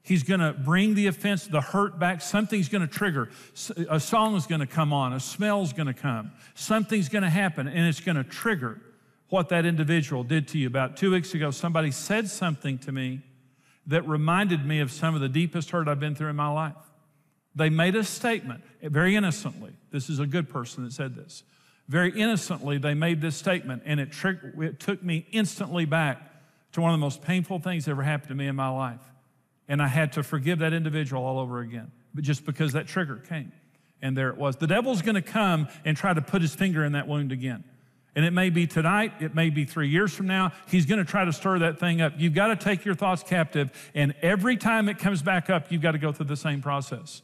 He's 0.10 0.24
going 0.24 0.40
to 0.40 0.54
bring 0.54 0.96
the 0.96 1.06
offense, 1.06 1.46
the 1.46 1.62
hurt 1.62 2.00
back. 2.00 2.22
Something's 2.22 2.68
going 2.68 2.82
to 2.82 2.88
trigger. 2.88 3.30
A 3.90 4.00
song 4.00 4.36
is 4.36 4.48
going 4.48 4.62
to 4.62 4.66
come 4.66 4.92
on. 4.92 5.14
A 5.14 5.20
smell's 5.20 5.72
going 5.72 5.86
to 5.86 5.94
come. 5.94 6.32
Something's 6.56 7.10
going 7.10 7.22
to 7.22 7.30
happen, 7.30 7.68
and 7.68 7.88
it's 7.88 8.00
going 8.00 8.16
to 8.16 8.24
trigger 8.24 8.82
what 9.28 9.50
that 9.50 9.66
individual 9.66 10.24
did 10.24 10.48
to 10.48 10.58
you. 10.58 10.66
About 10.66 10.98
two 10.98 11.12
weeks 11.12 11.36
ago, 11.36 11.52
somebody 11.52 11.92
said 11.92 12.28
something 12.28 12.80
to 12.80 12.92
me 12.92 13.22
that 13.86 14.08
reminded 14.08 14.66
me 14.66 14.80
of 14.80 14.92
some 14.92 15.14
of 15.14 15.22
the 15.22 15.30
deepest 15.30 15.70
hurt 15.70 15.88
I've 15.88 16.00
been 16.00 16.16
through 16.16 16.30
in 16.30 16.36
my 16.36 16.52
life. 16.52 16.74
They 17.60 17.70
made 17.70 17.96
a 17.96 18.04
statement 18.04 18.64
very 18.82 19.16
innocently. 19.16 19.74
This 19.92 20.10
is 20.10 20.20
a 20.20 20.26
good 20.26 20.50
person 20.50 20.84
that 20.86 20.94
said 20.94 21.16
this. 21.16 21.44
Very 21.90 22.12
innocently, 22.12 22.78
they 22.78 22.94
made 22.94 23.20
this 23.20 23.36
statement, 23.36 23.84
and 23.86 24.00
it, 24.00 24.10
it 24.24 24.80
took 24.80 25.04
me 25.04 25.28
instantly 25.32 25.86
back 25.86 26.22
to 26.72 26.82
one 26.82 26.92
of 26.92 26.94
the 26.94 27.02
most 27.02 27.22
painful 27.22 27.60
things 27.60 27.86
that 27.86 27.92
ever 27.92 28.04
happened 28.04 28.30
to 28.30 28.36
me 28.36 28.48
in 28.48 28.56
my 28.56 28.70
life. 28.70 29.02
And 29.68 29.82
I 29.82 29.88
had 29.88 30.14
to 30.14 30.24
forgive 30.24 30.60
that 30.60 30.72
individual 30.72 31.24
all 31.24 31.40
over 31.40 31.60
again, 31.60 31.92
but 32.14 32.24
just 32.24 32.46
because 32.46 32.74
that 32.74 32.88
trigger 32.88 33.18
came. 33.18 33.52
And 34.02 34.16
there 34.16 34.30
it 34.30 34.38
was. 34.38 34.56
The 34.56 34.68
devil's 34.68 35.02
going 35.02 35.16
to 35.16 35.22
come 35.22 35.68
and 35.84 35.98
try 35.98 36.14
to 36.14 36.22
put 36.22 36.42
his 36.42 36.56
finger 36.56 36.86
in 36.86 36.94
that 36.94 37.08
wound 37.08 37.32
again. 37.32 37.64
And 38.16 38.24
it 38.24 38.32
may 38.32 38.50
be 38.50 38.68
tonight, 38.68 39.14
it 39.20 39.36
may 39.36 39.50
be 39.50 39.66
three 39.66 39.90
years 39.90 40.14
from 40.14 40.28
now. 40.28 40.52
He's 40.70 40.86
going 40.86 41.00
to 41.00 41.10
try 41.10 41.26
to 41.26 41.34
stir 41.34 41.60
that 41.60 41.80
thing 41.80 42.02
up. 42.02 42.14
You've 42.18 42.34
got 42.34 42.48
to 42.48 42.56
take 42.56 42.86
your 42.86 42.96
thoughts 42.96 43.24
captive. 43.24 43.72
And 43.94 44.16
every 44.22 44.58
time 44.58 44.90
it 44.90 44.98
comes 44.98 45.22
back 45.22 45.50
up, 45.50 45.72
you've 45.72 45.82
got 45.82 45.92
to 45.92 46.00
go 46.00 46.12
through 46.12 46.28
the 46.28 46.38
same 46.38 46.62
process. 46.62 47.22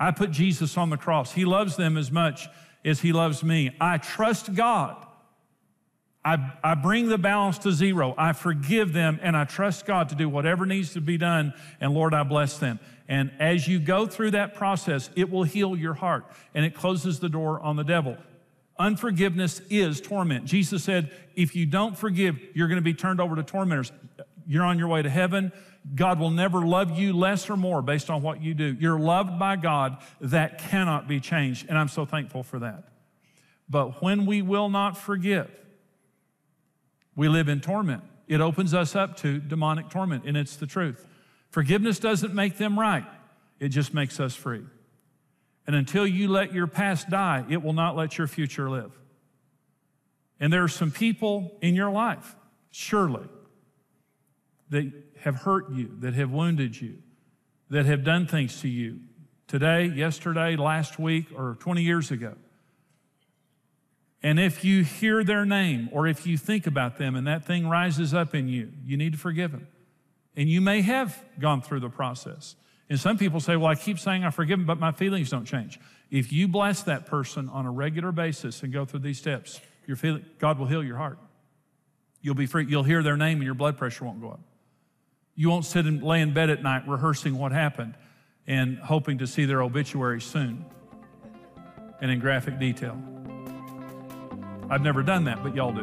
I 0.00 0.10
put 0.10 0.32
Jesus 0.32 0.76
on 0.76 0.90
the 0.90 0.96
cross. 0.96 1.32
He 1.32 1.44
loves 1.44 1.76
them 1.76 1.96
as 1.96 2.10
much 2.10 2.48
as 2.84 3.00
He 3.00 3.12
loves 3.12 3.44
me. 3.44 3.76
I 3.80 3.98
trust 3.98 4.54
God 4.54 5.06
I, 6.24 6.52
I 6.62 6.74
bring 6.74 7.08
the 7.08 7.18
balance 7.18 7.58
to 7.58 7.72
zero. 7.72 8.14
I 8.18 8.34
forgive 8.34 8.92
them 8.92 9.18
and 9.22 9.36
I 9.36 9.44
trust 9.44 9.86
God 9.86 10.10
to 10.10 10.14
do 10.14 10.28
whatever 10.28 10.66
needs 10.66 10.92
to 10.92 11.00
be 11.00 11.16
done. 11.16 11.54
And 11.80 11.94
Lord, 11.94 12.12
I 12.12 12.24
bless 12.24 12.58
them. 12.58 12.78
And 13.08 13.32
as 13.38 13.66
you 13.66 13.80
go 13.80 14.06
through 14.06 14.32
that 14.32 14.54
process, 14.54 15.08
it 15.16 15.30
will 15.30 15.44
heal 15.44 15.76
your 15.76 15.94
heart 15.94 16.26
and 16.54 16.64
it 16.64 16.74
closes 16.74 17.20
the 17.20 17.28
door 17.28 17.60
on 17.60 17.76
the 17.76 17.84
devil. 17.84 18.18
Unforgiveness 18.78 19.60
is 19.70 20.00
torment. 20.00 20.44
Jesus 20.44 20.84
said, 20.84 21.10
if 21.34 21.56
you 21.56 21.66
don't 21.66 21.96
forgive, 21.96 22.38
you're 22.54 22.68
going 22.68 22.76
to 22.76 22.82
be 22.82 22.94
turned 22.94 23.20
over 23.20 23.36
to 23.36 23.42
tormentors. 23.42 23.90
You're 24.46 24.64
on 24.64 24.78
your 24.78 24.88
way 24.88 25.02
to 25.02 25.10
heaven. 25.10 25.52
God 25.94 26.20
will 26.20 26.30
never 26.30 26.64
love 26.64 26.98
you 26.98 27.12
less 27.12 27.48
or 27.48 27.56
more 27.56 27.82
based 27.82 28.10
on 28.10 28.22
what 28.22 28.42
you 28.42 28.54
do. 28.54 28.76
You're 28.78 28.98
loved 28.98 29.38
by 29.38 29.56
God. 29.56 29.98
That 30.20 30.58
cannot 30.58 31.08
be 31.08 31.20
changed. 31.20 31.66
And 31.68 31.78
I'm 31.78 31.88
so 31.88 32.04
thankful 32.04 32.42
for 32.42 32.58
that. 32.58 32.84
But 33.68 34.02
when 34.02 34.26
we 34.26 34.42
will 34.42 34.68
not 34.68 34.98
forgive, 34.98 35.50
we 37.14 37.28
live 37.28 37.48
in 37.48 37.60
torment. 37.60 38.02
It 38.26 38.40
opens 38.40 38.74
us 38.74 38.94
up 38.94 39.16
to 39.18 39.38
demonic 39.38 39.90
torment, 39.90 40.24
and 40.24 40.36
it's 40.36 40.56
the 40.56 40.66
truth. 40.66 41.06
Forgiveness 41.50 41.98
doesn't 41.98 42.34
make 42.34 42.58
them 42.58 42.78
right, 42.78 43.06
it 43.58 43.68
just 43.68 43.92
makes 43.92 44.20
us 44.20 44.34
free. 44.34 44.62
And 45.66 45.76
until 45.76 46.06
you 46.06 46.28
let 46.28 46.52
your 46.52 46.66
past 46.66 47.10
die, 47.10 47.44
it 47.48 47.62
will 47.62 47.72
not 47.72 47.96
let 47.96 48.18
your 48.18 48.26
future 48.26 48.68
live. 48.70 48.92
And 50.40 50.52
there 50.52 50.64
are 50.64 50.68
some 50.68 50.90
people 50.90 51.56
in 51.60 51.74
your 51.74 51.90
life, 51.90 52.34
surely, 52.70 53.26
that 54.70 54.90
have 55.20 55.36
hurt 55.36 55.70
you, 55.70 55.90
that 56.00 56.14
have 56.14 56.30
wounded 56.30 56.80
you, 56.80 56.98
that 57.68 57.86
have 57.86 58.04
done 58.04 58.26
things 58.26 58.60
to 58.62 58.68
you 58.68 59.00
today, 59.46 59.86
yesterday, 59.86 60.56
last 60.56 60.98
week, 60.98 61.26
or 61.36 61.56
20 61.60 61.82
years 61.82 62.10
ago. 62.10 62.34
And 64.22 64.38
if 64.38 64.64
you 64.64 64.84
hear 64.84 65.24
their 65.24 65.46
name 65.46 65.88
or 65.92 66.06
if 66.06 66.26
you 66.26 66.36
think 66.36 66.66
about 66.66 66.98
them 66.98 67.16
and 67.16 67.26
that 67.26 67.46
thing 67.46 67.66
rises 67.66 68.12
up 68.12 68.34
in 68.34 68.48
you, 68.48 68.70
you 68.84 68.96
need 68.96 69.12
to 69.12 69.18
forgive 69.18 69.52
them. 69.52 69.66
And 70.36 70.48
you 70.48 70.60
may 70.60 70.82
have 70.82 71.22
gone 71.38 71.62
through 71.62 71.80
the 71.80 71.88
process. 71.88 72.54
And 72.88 73.00
some 73.00 73.18
people 73.18 73.40
say, 73.40 73.56
Well, 73.56 73.68
I 73.68 73.74
keep 73.76 73.98
saying 73.98 74.24
I 74.24 74.30
forgive 74.30 74.58
them, 74.58 74.66
but 74.66 74.78
my 74.78 74.92
feelings 74.92 75.30
don't 75.30 75.46
change. 75.46 75.80
If 76.10 76.32
you 76.32 76.48
bless 76.48 76.82
that 76.82 77.06
person 77.06 77.48
on 77.48 77.66
a 77.66 77.70
regular 77.70 78.12
basis 78.12 78.62
and 78.62 78.72
go 78.72 78.84
through 78.84 79.00
these 79.00 79.18
steps, 79.18 79.60
your 79.86 79.96
feeling, 79.96 80.24
God 80.38 80.58
will 80.58 80.66
heal 80.66 80.84
your 80.84 80.96
heart. 80.96 81.18
You'll 82.20 82.34
be 82.34 82.46
free. 82.46 82.66
You'll 82.66 82.82
hear 82.82 83.02
their 83.02 83.16
name 83.16 83.38
and 83.38 83.44
your 83.44 83.54
blood 83.54 83.78
pressure 83.78 84.04
won't 84.04 84.20
go 84.20 84.30
up. 84.30 84.40
You 85.40 85.48
won't 85.48 85.64
sit 85.64 85.86
and 85.86 86.02
lay 86.02 86.20
in 86.20 86.34
bed 86.34 86.50
at 86.50 86.62
night 86.62 86.86
rehearsing 86.86 87.38
what 87.38 87.50
happened 87.50 87.94
and 88.46 88.76
hoping 88.76 89.16
to 89.16 89.26
see 89.26 89.46
their 89.46 89.62
obituary 89.62 90.20
soon 90.20 90.66
and 92.02 92.10
in 92.10 92.18
graphic 92.18 92.58
detail. 92.58 93.02
I've 94.68 94.82
never 94.82 95.02
done 95.02 95.24
that, 95.24 95.42
but 95.42 95.54
y'all 95.54 95.72
do. 95.72 95.80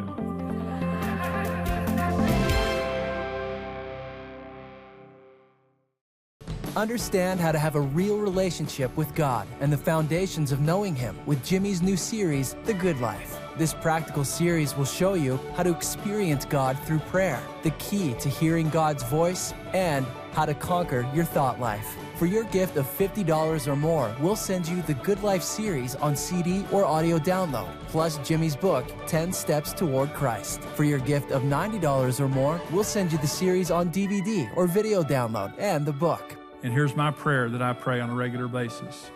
Understand 6.76 7.40
how 7.40 7.50
to 7.50 7.58
have 7.58 7.74
a 7.74 7.80
real 7.80 8.18
relationship 8.18 8.96
with 8.96 9.12
God 9.16 9.48
and 9.58 9.72
the 9.72 9.76
foundations 9.76 10.52
of 10.52 10.60
knowing 10.60 10.94
Him 10.94 11.18
with 11.26 11.44
Jimmy's 11.44 11.82
new 11.82 11.96
series, 11.96 12.54
The 12.64 12.74
Good 12.74 13.00
Life. 13.00 13.37
This 13.58 13.74
practical 13.74 14.24
series 14.24 14.76
will 14.76 14.84
show 14.84 15.14
you 15.14 15.40
how 15.56 15.64
to 15.64 15.74
experience 15.74 16.44
God 16.44 16.78
through 16.78 17.00
prayer, 17.00 17.42
the 17.64 17.72
key 17.72 18.14
to 18.20 18.28
hearing 18.28 18.70
God's 18.70 19.02
voice, 19.02 19.52
and 19.74 20.06
how 20.30 20.44
to 20.44 20.54
conquer 20.54 21.10
your 21.12 21.24
thought 21.24 21.58
life. 21.58 21.96
For 22.14 22.26
your 22.26 22.44
gift 22.44 22.76
of 22.76 22.86
$50 22.86 23.66
or 23.66 23.74
more, 23.74 24.14
we'll 24.20 24.36
send 24.36 24.68
you 24.68 24.80
the 24.82 24.94
Good 24.94 25.24
Life 25.24 25.42
series 25.42 25.96
on 25.96 26.14
CD 26.14 26.64
or 26.70 26.84
audio 26.84 27.18
download, 27.18 27.68
plus 27.88 28.18
Jimmy's 28.18 28.54
book, 28.54 28.86
10 29.08 29.32
Steps 29.32 29.72
Toward 29.72 30.14
Christ. 30.14 30.60
For 30.76 30.84
your 30.84 31.00
gift 31.00 31.32
of 31.32 31.42
$90 31.42 32.20
or 32.20 32.28
more, 32.28 32.60
we'll 32.70 32.84
send 32.84 33.10
you 33.10 33.18
the 33.18 33.26
series 33.26 33.72
on 33.72 33.90
DVD 33.90 34.48
or 34.56 34.68
video 34.68 35.02
download 35.02 35.52
and 35.58 35.84
the 35.84 35.92
book. 35.92 36.36
And 36.62 36.72
here's 36.72 36.94
my 36.94 37.10
prayer 37.10 37.48
that 37.48 37.62
I 37.62 37.72
pray 37.72 37.98
on 37.98 38.10
a 38.10 38.14
regular 38.14 38.46
basis 38.46 39.10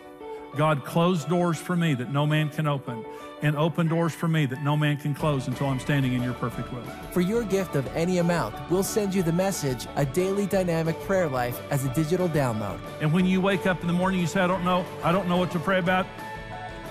God, 0.55 0.85
closed 0.85 1.27
doors 1.29 1.57
for 1.57 1.75
me 1.75 1.93
that 1.95 2.11
no 2.11 2.27
man 2.27 2.49
can 2.49 2.67
open 2.67 3.03
and 3.43 3.57
open 3.57 3.87
doors 3.87 4.13
for 4.13 4.27
me 4.27 4.45
that 4.45 4.63
no 4.63 4.75
man 4.75 4.97
can 4.97 5.13
close 5.13 5.47
until 5.47 5.67
I'm 5.67 5.79
standing 5.79 6.13
in 6.13 6.23
your 6.23 6.33
perfect 6.33 6.71
will. 6.71 6.83
For 7.11 7.21
your 7.21 7.43
gift 7.43 7.75
of 7.75 7.85
any 7.95 8.19
amount, 8.19 8.55
we'll 8.71 8.83
send 8.83 9.13
you 9.13 9.21
the 9.21 9.33
message, 9.33 9.85
A 9.97 10.05
Daily 10.05 10.45
Dynamic 10.45 10.99
Prayer 11.01 11.27
Life, 11.27 11.61
as 11.69 11.83
a 11.85 11.93
digital 11.93 12.29
download. 12.29 12.79
And 13.01 13.11
when 13.11 13.25
you 13.25 13.41
wake 13.41 13.67
up 13.67 13.81
in 13.81 13.87
the 13.87 13.93
morning, 13.93 14.21
you 14.21 14.27
say, 14.27 14.39
I 14.39 14.47
don't 14.47 14.63
know, 14.63 14.85
I 15.03 15.11
don't 15.11 15.27
know 15.27 15.37
what 15.37 15.51
to 15.51 15.59
pray 15.59 15.79
about. 15.79 16.05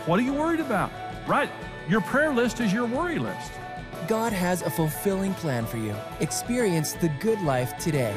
What 0.04 0.21
are 0.21 0.23
you 0.23 0.35
worried 0.35 0.61
about? 0.61 0.90
Right. 1.26 1.50
Your 1.88 2.02
prayer 2.02 2.35
list 2.35 2.61
is 2.61 2.73
your 2.73 2.87
worry 2.87 3.19
list. 3.19 3.50
God 4.07 4.33
has 4.33 4.62
a 4.62 4.71
fulfilling 4.71 5.33
plan 5.35 5.64
for 5.64 5.78
you. 5.78 5.95
Experience 6.21 6.92
the 6.92 7.09
good 7.21 7.40
life 7.40 7.78
today. 7.78 8.14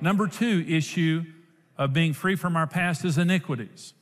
Number 0.00 0.28
two 0.28 0.64
issue 0.68 1.24
of 1.76 1.92
being 1.92 2.12
free 2.12 2.36
from 2.36 2.56
our 2.56 2.68
past 2.68 3.04
is 3.04 3.18
iniquities. 3.18 3.94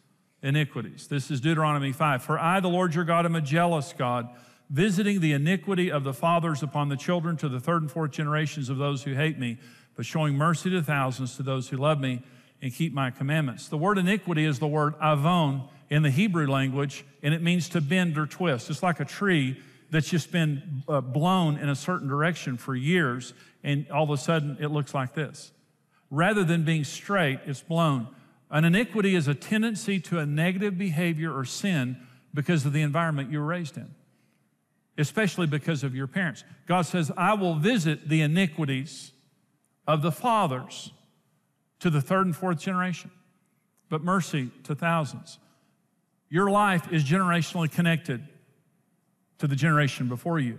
Iniquities. 0.42 1.08
This 1.08 1.30
is 1.30 1.40
Deuteronomy 1.40 1.92
5. 1.92 2.22
For 2.22 2.38
I, 2.38 2.60
the 2.60 2.68
Lord 2.68 2.94
your 2.94 3.04
God, 3.04 3.24
am 3.24 3.34
a 3.34 3.40
jealous 3.40 3.94
God, 3.96 4.28
visiting 4.68 5.20
the 5.20 5.32
iniquity 5.32 5.90
of 5.90 6.04
the 6.04 6.12
fathers 6.12 6.62
upon 6.62 6.90
the 6.90 6.96
children 6.96 7.38
to 7.38 7.48
the 7.48 7.60
third 7.60 7.80
and 7.80 7.90
fourth 7.90 8.10
generations 8.10 8.68
of 8.68 8.76
those 8.76 9.04
who 9.04 9.14
hate 9.14 9.38
me, 9.38 9.58
but 9.94 10.04
showing 10.04 10.34
mercy 10.34 10.68
to 10.68 10.82
thousands 10.82 11.36
to 11.36 11.42
those 11.42 11.70
who 11.70 11.78
love 11.78 11.98
me 11.98 12.22
and 12.60 12.74
keep 12.74 12.92
my 12.92 13.10
commandments. 13.10 13.68
The 13.68 13.78
word 13.78 13.96
iniquity 13.96 14.44
is 14.44 14.58
the 14.58 14.66
word 14.66 14.94
avon 15.02 15.66
in 15.88 16.02
the 16.02 16.10
Hebrew 16.10 16.46
language, 16.46 17.06
and 17.22 17.32
it 17.32 17.40
means 17.40 17.70
to 17.70 17.80
bend 17.80 18.18
or 18.18 18.26
twist. 18.26 18.68
It's 18.68 18.82
like 18.82 19.00
a 19.00 19.04
tree 19.06 19.58
that's 19.90 20.10
just 20.10 20.30
been 20.30 20.82
uh, 20.88 21.00
blown 21.00 21.56
in 21.56 21.70
a 21.70 21.74
certain 21.74 22.08
direction 22.08 22.58
for 22.58 22.74
years, 22.74 23.32
and 23.64 23.90
all 23.90 24.04
of 24.04 24.10
a 24.10 24.18
sudden 24.18 24.58
it 24.60 24.68
looks 24.68 24.92
like 24.92 25.14
this. 25.14 25.52
Rather 26.10 26.44
than 26.44 26.64
being 26.64 26.84
straight, 26.84 27.40
it's 27.46 27.62
blown. 27.62 28.08
An 28.50 28.64
iniquity 28.64 29.14
is 29.14 29.26
a 29.26 29.34
tendency 29.34 29.98
to 30.00 30.18
a 30.18 30.26
negative 30.26 30.78
behavior 30.78 31.36
or 31.36 31.44
sin 31.44 31.96
because 32.32 32.64
of 32.64 32.72
the 32.72 32.82
environment 32.82 33.30
you 33.30 33.40
were 33.40 33.46
raised 33.46 33.76
in, 33.76 33.94
especially 34.98 35.46
because 35.46 35.82
of 35.82 35.94
your 35.94 36.06
parents. 36.06 36.44
God 36.66 36.82
says, 36.82 37.10
I 37.16 37.34
will 37.34 37.56
visit 37.56 38.08
the 38.08 38.20
iniquities 38.20 39.12
of 39.86 40.02
the 40.02 40.12
fathers 40.12 40.92
to 41.80 41.90
the 41.90 42.00
third 42.00 42.26
and 42.26 42.36
fourth 42.36 42.60
generation, 42.60 43.10
but 43.88 44.02
mercy 44.02 44.50
to 44.64 44.74
thousands. 44.74 45.38
Your 46.28 46.50
life 46.50 46.92
is 46.92 47.04
generationally 47.04 47.70
connected 47.70 48.26
to 49.38 49.46
the 49.46 49.56
generation 49.56 50.08
before 50.08 50.38
you. 50.38 50.58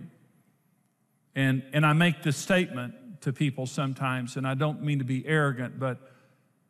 And, 1.34 1.62
and 1.72 1.84
I 1.84 1.92
make 1.92 2.22
this 2.22 2.36
statement 2.36 2.94
to 3.22 3.32
people 3.32 3.66
sometimes, 3.66 4.36
and 4.36 4.46
I 4.46 4.54
don't 4.54 4.82
mean 4.82 4.98
to 4.98 5.04
be 5.04 5.26
arrogant, 5.26 5.78
but, 5.78 5.98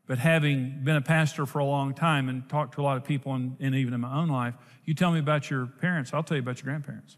but 0.06 0.18
having 0.18 0.80
been 0.82 0.96
a 0.96 1.02
pastor 1.02 1.46
for 1.46 1.58
a 1.58 1.64
long 1.64 1.94
time 1.94 2.28
and 2.28 2.48
talked 2.48 2.74
to 2.74 2.80
a 2.80 2.84
lot 2.84 2.96
of 2.96 3.04
people, 3.04 3.34
and, 3.34 3.56
and 3.60 3.74
even 3.74 3.94
in 3.94 4.00
my 4.00 4.16
own 4.16 4.28
life, 4.28 4.54
you 4.84 4.94
tell 4.94 5.12
me 5.12 5.18
about 5.18 5.50
your 5.50 5.66
parents, 5.66 6.12
I'll 6.14 6.22
tell 6.22 6.36
you 6.36 6.42
about 6.42 6.58
your 6.58 6.64
grandparents. 6.64 7.16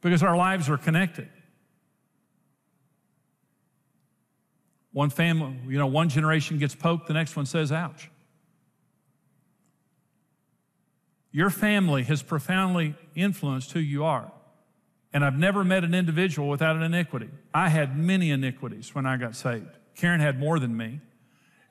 Because 0.00 0.22
our 0.22 0.36
lives 0.36 0.68
are 0.68 0.76
connected. 0.76 1.28
One 4.92 5.10
family, 5.10 5.56
you 5.68 5.78
know, 5.78 5.86
one 5.86 6.08
generation 6.08 6.58
gets 6.58 6.74
poked, 6.74 7.06
the 7.06 7.14
next 7.14 7.36
one 7.36 7.46
says, 7.46 7.72
ouch. 7.72 8.10
Your 11.30 11.48
family 11.48 12.02
has 12.02 12.22
profoundly 12.22 12.94
influenced 13.14 13.72
who 13.72 13.80
you 13.80 14.04
are. 14.04 14.30
And 15.12 15.24
I've 15.24 15.38
never 15.38 15.62
met 15.62 15.84
an 15.84 15.94
individual 15.94 16.48
without 16.48 16.76
an 16.76 16.82
iniquity. 16.82 17.28
I 17.52 17.68
had 17.68 17.98
many 17.98 18.30
iniquities 18.30 18.94
when 18.94 19.04
I 19.04 19.16
got 19.16 19.36
saved. 19.36 19.68
Karen 19.94 20.20
had 20.20 20.40
more 20.40 20.58
than 20.58 20.76
me, 20.76 21.00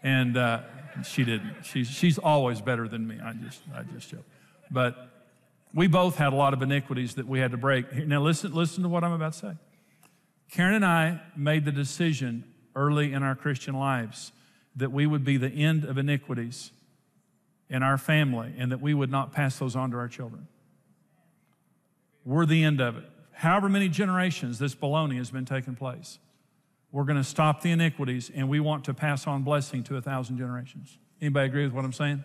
and 0.03 0.37
uh, 0.37 0.61
she 1.03 1.23
didn't. 1.23 1.63
She's, 1.63 1.89
she's 1.89 2.17
always 2.17 2.61
better 2.61 2.87
than 2.87 3.07
me. 3.07 3.17
I 3.23 3.33
just, 3.33 3.61
I 3.75 3.83
just 3.83 4.09
joke. 4.09 4.25
But 4.69 4.95
we 5.73 5.87
both 5.87 6.17
had 6.17 6.33
a 6.33 6.35
lot 6.35 6.53
of 6.53 6.61
iniquities 6.61 7.15
that 7.15 7.27
we 7.27 7.39
had 7.39 7.51
to 7.51 7.57
break. 7.57 7.91
Now, 8.07 8.21
listen, 8.21 8.53
listen 8.53 8.83
to 8.83 8.89
what 8.89 9.03
I'm 9.03 9.13
about 9.13 9.33
to 9.33 9.39
say. 9.39 9.53
Karen 10.51 10.75
and 10.75 10.85
I 10.85 11.21
made 11.35 11.65
the 11.65 11.71
decision 11.71 12.43
early 12.75 13.13
in 13.13 13.23
our 13.23 13.35
Christian 13.35 13.73
lives 13.73 14.33
that 14.75 14.91
we 14.91 15.05
would 15.05 15.23
be 15.23 15.37
the 15.37 15.49
end 15.49 15.83
of 15.83 15.97
iniquities 15.97 16.71
in 17.69 17.83
our 17.83 17.97
family 17.97 18.53
and 18.57 18.71
that 18.71 18.81
we 18.81 18.93
would 18.93 19.09
not 19.09 19.31
pass 19.31 19.57
those 19.59 19.75
on 19.75 19.91
to 19.91 19.97
our 19.97 20.07
children. 20.07 20.47
We're 22.25 22.45
the 22.45 22.63
end 22.63 22.81
of 22.81 22.97
it. 22.97 23.09
However 23.41 23.69
many 23.69 23.89
generations 23.89 24.59
this 24.59 24.75
baloney 24.75 25.17
has 25.17 25.31
been 25.31 25.45
taking 25.45 25.75
place, 25.75 26.19
we're 26.91 27.05
going 27.05 27.17
to 27.17 27.23
stop 27.23 27.63
the 27.63 27.71
iniquities 27.71 28.29
and 28.35 28.47
we 28.47 28.59
want 28.59 28.85
to 28.85 28.93
pass 28.93 29.25
on 29.25 29.41
blessing 29.41 29.83
to 29.85 29.97
a 29.97 30.01
thousand 30.01 30.37
generations. 30.37 30.99
Anybody 31.19 31.47
agree 31.47 31.63
with 31.63 31.73
what 31.73 31.83
I'm 31.83 31.91
saying? 31.91 32.23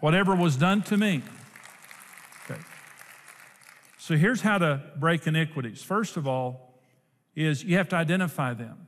Whatever 0.00 0.34
was 0.34 0.56
done 0.56 0.80
to 0.84 0.96
me. 0.96 1.22
Okay. 2.48 2.58
So 3.98 4.16
here's 4.16 4.40
how 4.40 4.56
to 4.56 4.80
break 4.96 5.26
iniquities. 5.26 5.82
First 5.82 6.16
of 6.16 6.26
all, 6.26 6.80
is 7.36 7.62
you 7.62 7.76
have 7.76 7.90
to 7.90 7.96
identify 7.96 8.54
them. 8.54 8.86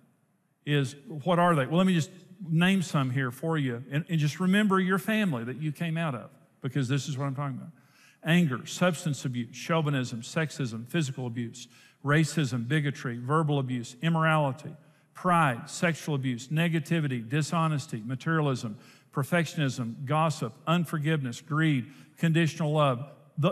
Is 0.65 0.97
what 1.25 1.39
are 1.39 1.55
they? 1.55 1.67
Well, 1.67 1.77
let 1.77 1.87
me 1.87 1.95
just 1.95 2.11
name 2.49 2.81
some 2.81 3.11
here 3.11 3.31
for 3.31 3.59
you. 3.59 3.85
And, 3.91 4.07
and 4.09 4.19
just 4.19 4.41
remember 4.41 4.81
your 4.81 4.99
family 4.99 5.45
that 5.45 5.61
you 5.61 5.73
came 5.73 5.99
out 5.99 6.15
of, 6.15 6.31
because 6.63 6.89
this 6.89 7.07
is 7.07 7.19
what 7.19 7.27
I'm 7.27 7.35
talking 7.35 7.59
about 7.59 7.73
anger, 8.25 8.65
substance 8.67 9.25
abuse, 9.25 9.55
chauvinism, 9.55 10.23
sexism, 10.23 10.87
physical 10.89 11.27
abuse, 11.27 11.69
racism, 12.05 12.67
bigotry, 12.67 13.19
verbal 13.19 13.59
abuse, 13.59 13.97
immorality, 14.03 14.75
pride, 15.15 15.69
sexual 15.69 16.15
abuse, 16.15 16.49
negativity, 16.49 17.27
dishonesty, 17.27 18.03
materialism, 18.05 18.77
perfectionism, 19.13 20.05
gossip, 20.05 20.53
unforgiveness, 20.67 21.41
greed, 21.41 21.87
conditional 22.19 22.73
love, 22.73 23.05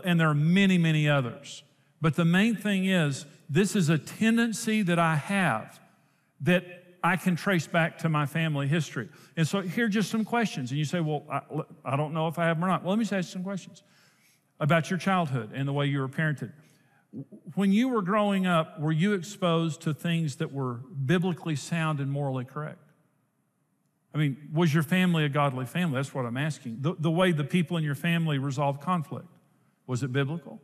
and 0.05 0.19
there 0.19 0.29
are 0.29 0.35
many, 0.35 0.79
many 0.79 1.09
others. 1.09 1.63
But 2.01 2.17
the 2.17 2.25
main 2.25 2.57
thing 2.57 2.87
is, 2.87 3.27
this 3.49 3.77
is 3.77 3.89
a 3.89 3.99
tendency 3.99 4.83
that 4.83 4.99
I 4.99 5.17
have 5.17 5.81
that 6.43 6.65
I 7.03 7.17
can 7.17 7.37
trace 7.37 7.67
back 7.67 7.99
to 7.99 8.09
my 8.09 8.27
family 8.27 8.69
history. 8.69 9.09
And 9.37 9.47
so 9.47 9.61
here 9.61 9.87
are 9.87 9.89
just 9.89 10.11
some 10.11 10.25
questions. 10.25 10.71
And 10.71 10.79
you 10.79 10.85
say, 10.85 11.01
well, 11.01 11.25
I, 11.31 11.41
I 11.85 11.97
don't 11.97 12.15
know 12.15 12.29
if 12.29 12.39
I 12.39 12.47
have 12.47 12.57
them 12.57 12.65
or 12.65 12.69
not. 12.69 12.83
Well, 12.83 12.91
let 12.91 12.99
me 12.99 13.05
just 13.05 13.13
ask 13.13 13.29
you 13.29 13.33
some 13.33 13.43
questions 13.43 13.83
about 14.61 14.91
your 14.91 14.99
childhood 14.99 15.51
and 15.55 15.67
the 15.67 15.73
way 15.73 15.87
you 15.87 16.01
were 16.01 16.09
parented. 16.09 16.53
When 17.55 17.73
you 17.73 17.89
were 17.89 18.03
growing 18.03 18.47
up, 18.47 18.79
were 18.79 18.93
you 18.93 19.15
exposed 19.15 19.81
to 19.83 19.95
things 19.95 20.37
that 20.37 20.53
were 20.53 20.75
biblically 20.75 21.57
sound 21.57 21.99
and 21.99 22.11
morally 22.11 22.45
correct? 22.45 22.79
I 24.15 24.19
mean, 24.19 24.51
was 24.53 24.73
your 24.73 24.83
family 24.83 25.25
a 25.25 25.29
godly 25.29 25.67
family? 25.67 25.97
That's 25.97 26.15
what 26.15 26.27
I'm 26.27 26.37
asking. 26.37 26.79
The, 26.81 26.95
the 26.99 27.11
way 27.11 27.33
the 27.33 27.45
people 27.45 27.77
in 27.77 27.85
your 27.85 27.95
family 27.95 28.39
resolved 28.39 28.81
conflict, 28.81 29.29
was 29.87 30.03
it 30.03 30.13
biblical? 30.13 30.61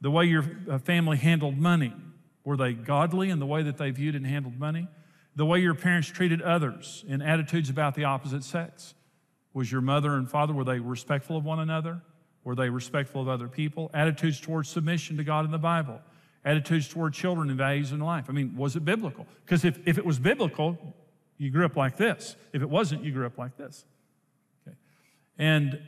The 0.00 0.10
way 0.10 0.24
your 0.24 0.44
uh, 0.68 0.78
family 0.78 1.16
handled 1.16 1.58
money, 1.58 1.92
were 2.44 2.56
they 2.56 2.72
godly 2.72 3.30
in 3.30 3.38
the 3.38 3.46
way 3.46 3.62
that 3.62 3.78
they 3.78 3.90
viewed 3.90 4.14
and 4.14 4.26
handled 4.26 4.58
money? 4.58 4.88
the 5.38 5.46
way 5.46 5.60
your 5.60 5.74
parents 5.74 6.08
treated 6.08 6.42
others 6.42 7.04
in 7.06 7.22
attitudes 7.22 7.70
about 7.70 7.94
the 7.94 8.02
opposite 8.02 8.42
sex. 8.42 8.94
Was 9.54 9.70
your 9.70 9.80
mother 9.80 10.14
and 10.14 10.28
father, 10.28 10.52
were 10.52 10.64
they 10.64 10.80
respectful 10.80 11.36
of 11.36 11.44
one 11.44 11.60
another? 11.60 12.02
Were 12.48 12.54
they 12.54 12.70
respectful 12.70 13.20
of 13.20 13.28
other 13.28 13.46
people? 13.46 13.90
Attitudes 13.92 14.40
towards 14.40 14.70
submission 14.70 15.18
to 15.18 15.22
God 15.22 15.44
in 15.44 15.50
the 15.50 15.58
Bible. 15.58 16.00
Attitudes 16.46 16.88
toward 16.88 17.12
children 17.12 17.50
and 17.50 17.58
values 17.58 17.92
in 17.92 18.00
life. 18.00 18.24
I 18.30 18.32
mean, 18.32 18.56
was 18.56 18.74
it 18.74 18.86
biblical? 18.86 19.26
Because 19.44 19.66
if, 19.66 19.78
if 19.86 19.98
it 19.98 20.06
was 20.06 20.18
biblical, 20.18 20.78
you 21.36 21.50
grew 21.50 21.66
up 21.66 21.76
like 21.76 21.98
this. 21.98 22.36
If 22.54 22.62
it 22.62 22.70
wasn't, 22.70 23.04
you 23.04 23.12
grew 23.12 23.26
up 23.26 23.36
like 23.36 23.58
this. 23.58 23.84
Okay. 24.66 24.74
And 25.36 25.78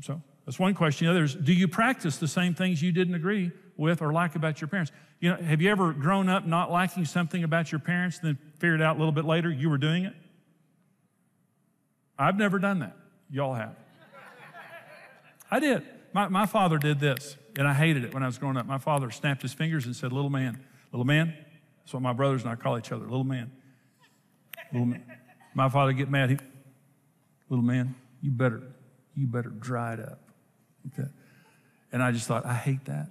so 0.00 0.22
that's 0.46 0.58
one 0.58 0.72
question. 0.72 1.06
The 1.06 1.10
other 1.10 1.24
is, 1.24 1.34
do 1.34 1.52
you 1.52 1.68
practice 1.68 2.16
the 2.16 2.28
same 2.28 2.54
things 2.54 2.80
you 2.80 2.92
didn't 2.92 3.14
agree 3.14 3.52
with 3.76 4.00
or 4.00 4.10
like 4.10 4.36
about 4.36 4.58
your 4.58 4.68
parents? 4.68 4.92
You 5.20 5.32
know, 5.32 5.36
have 5.36 5.60
you 5.60 5.70
ever 5.70 5.92
grown 5.92 6.30
up 6.30 6.46
not 6.46 6.70
liking 6.70 7.04
something 7.04 7.44
about 7.44 7.70
your 7.70 7.78
parents, 7.78 8.20
then 8.20 8.38
figured 8.58 8.80
out 8.80 8.96
a 8.96 8.98
little 8.98 9.12
bit 9.12 9.26
later 9.26 9.50
you 9.50 9.68
were 9.68 9.76
doing 9.76 10.06
it? 10.06 10.14
I've 12.18 12.38
never 12.38 12.58
done 12.58 12.78
that. 12.78 12.96
Y'all 13.28 13.52
have. 13.52 13.76
I 15.50 15.60
did. 15.60 15.86
My, 16.16 16.28
my 16.28 16.46
father 16.46 16.78
did 16.78 16.98
this, 16.98 17.36
and 17.58 17.68
I 17.68 17.74
hated 17.74 18.02
it 18.02 18.14
when 18.14 18.22
I 18.22 18.26
was 18.26 18.38
growing 18.38 18.56
up. 18.56 18.64
My 18.64 18.78
father 18.78 19.10
snapped 19.10 19.42
his 19.42 19.52
fingers 19.52 19.84
and 19.84 19.94
said, 19.94 20.14
Little 20.14 20.30
man, 20.30 20.64
little 20.90 21.04
man. 21.04 21.34
That's 21.80 21.92
what 21.92 22.02
my 22.02 22.14
brothers 22.14 22.40
and 22.40 22.50
I 22.50 22.54
call 22.54 22.78
each 22.78 22.90
other, 22.90 23.04
little 23.04 23.22
man. 23.22 23.52
Little 24.72 24.86
man. 24.86 25.04
My 25.52 25.68
father 25.68 25.92
get 25.92 26.08
mad. 26.08 26.30
He, 26.30 26.38
little 27.50 27.62
man, 27.62 27.94
you 28.22 28.30
better, 28.30 28.62
you 29.14 29.26
better 29.26 29.50
dry 29.50 29.92
it 29.92 30.00
up. 30.00 30.30
Okay. 30.86 31.06
And 31.92 32.02
I 32.02 32.12
just 32.12 32.26
thought, 32.26 32.46
I 32.46 32.54
hate 32.54 32.86
that. 32.86 33.10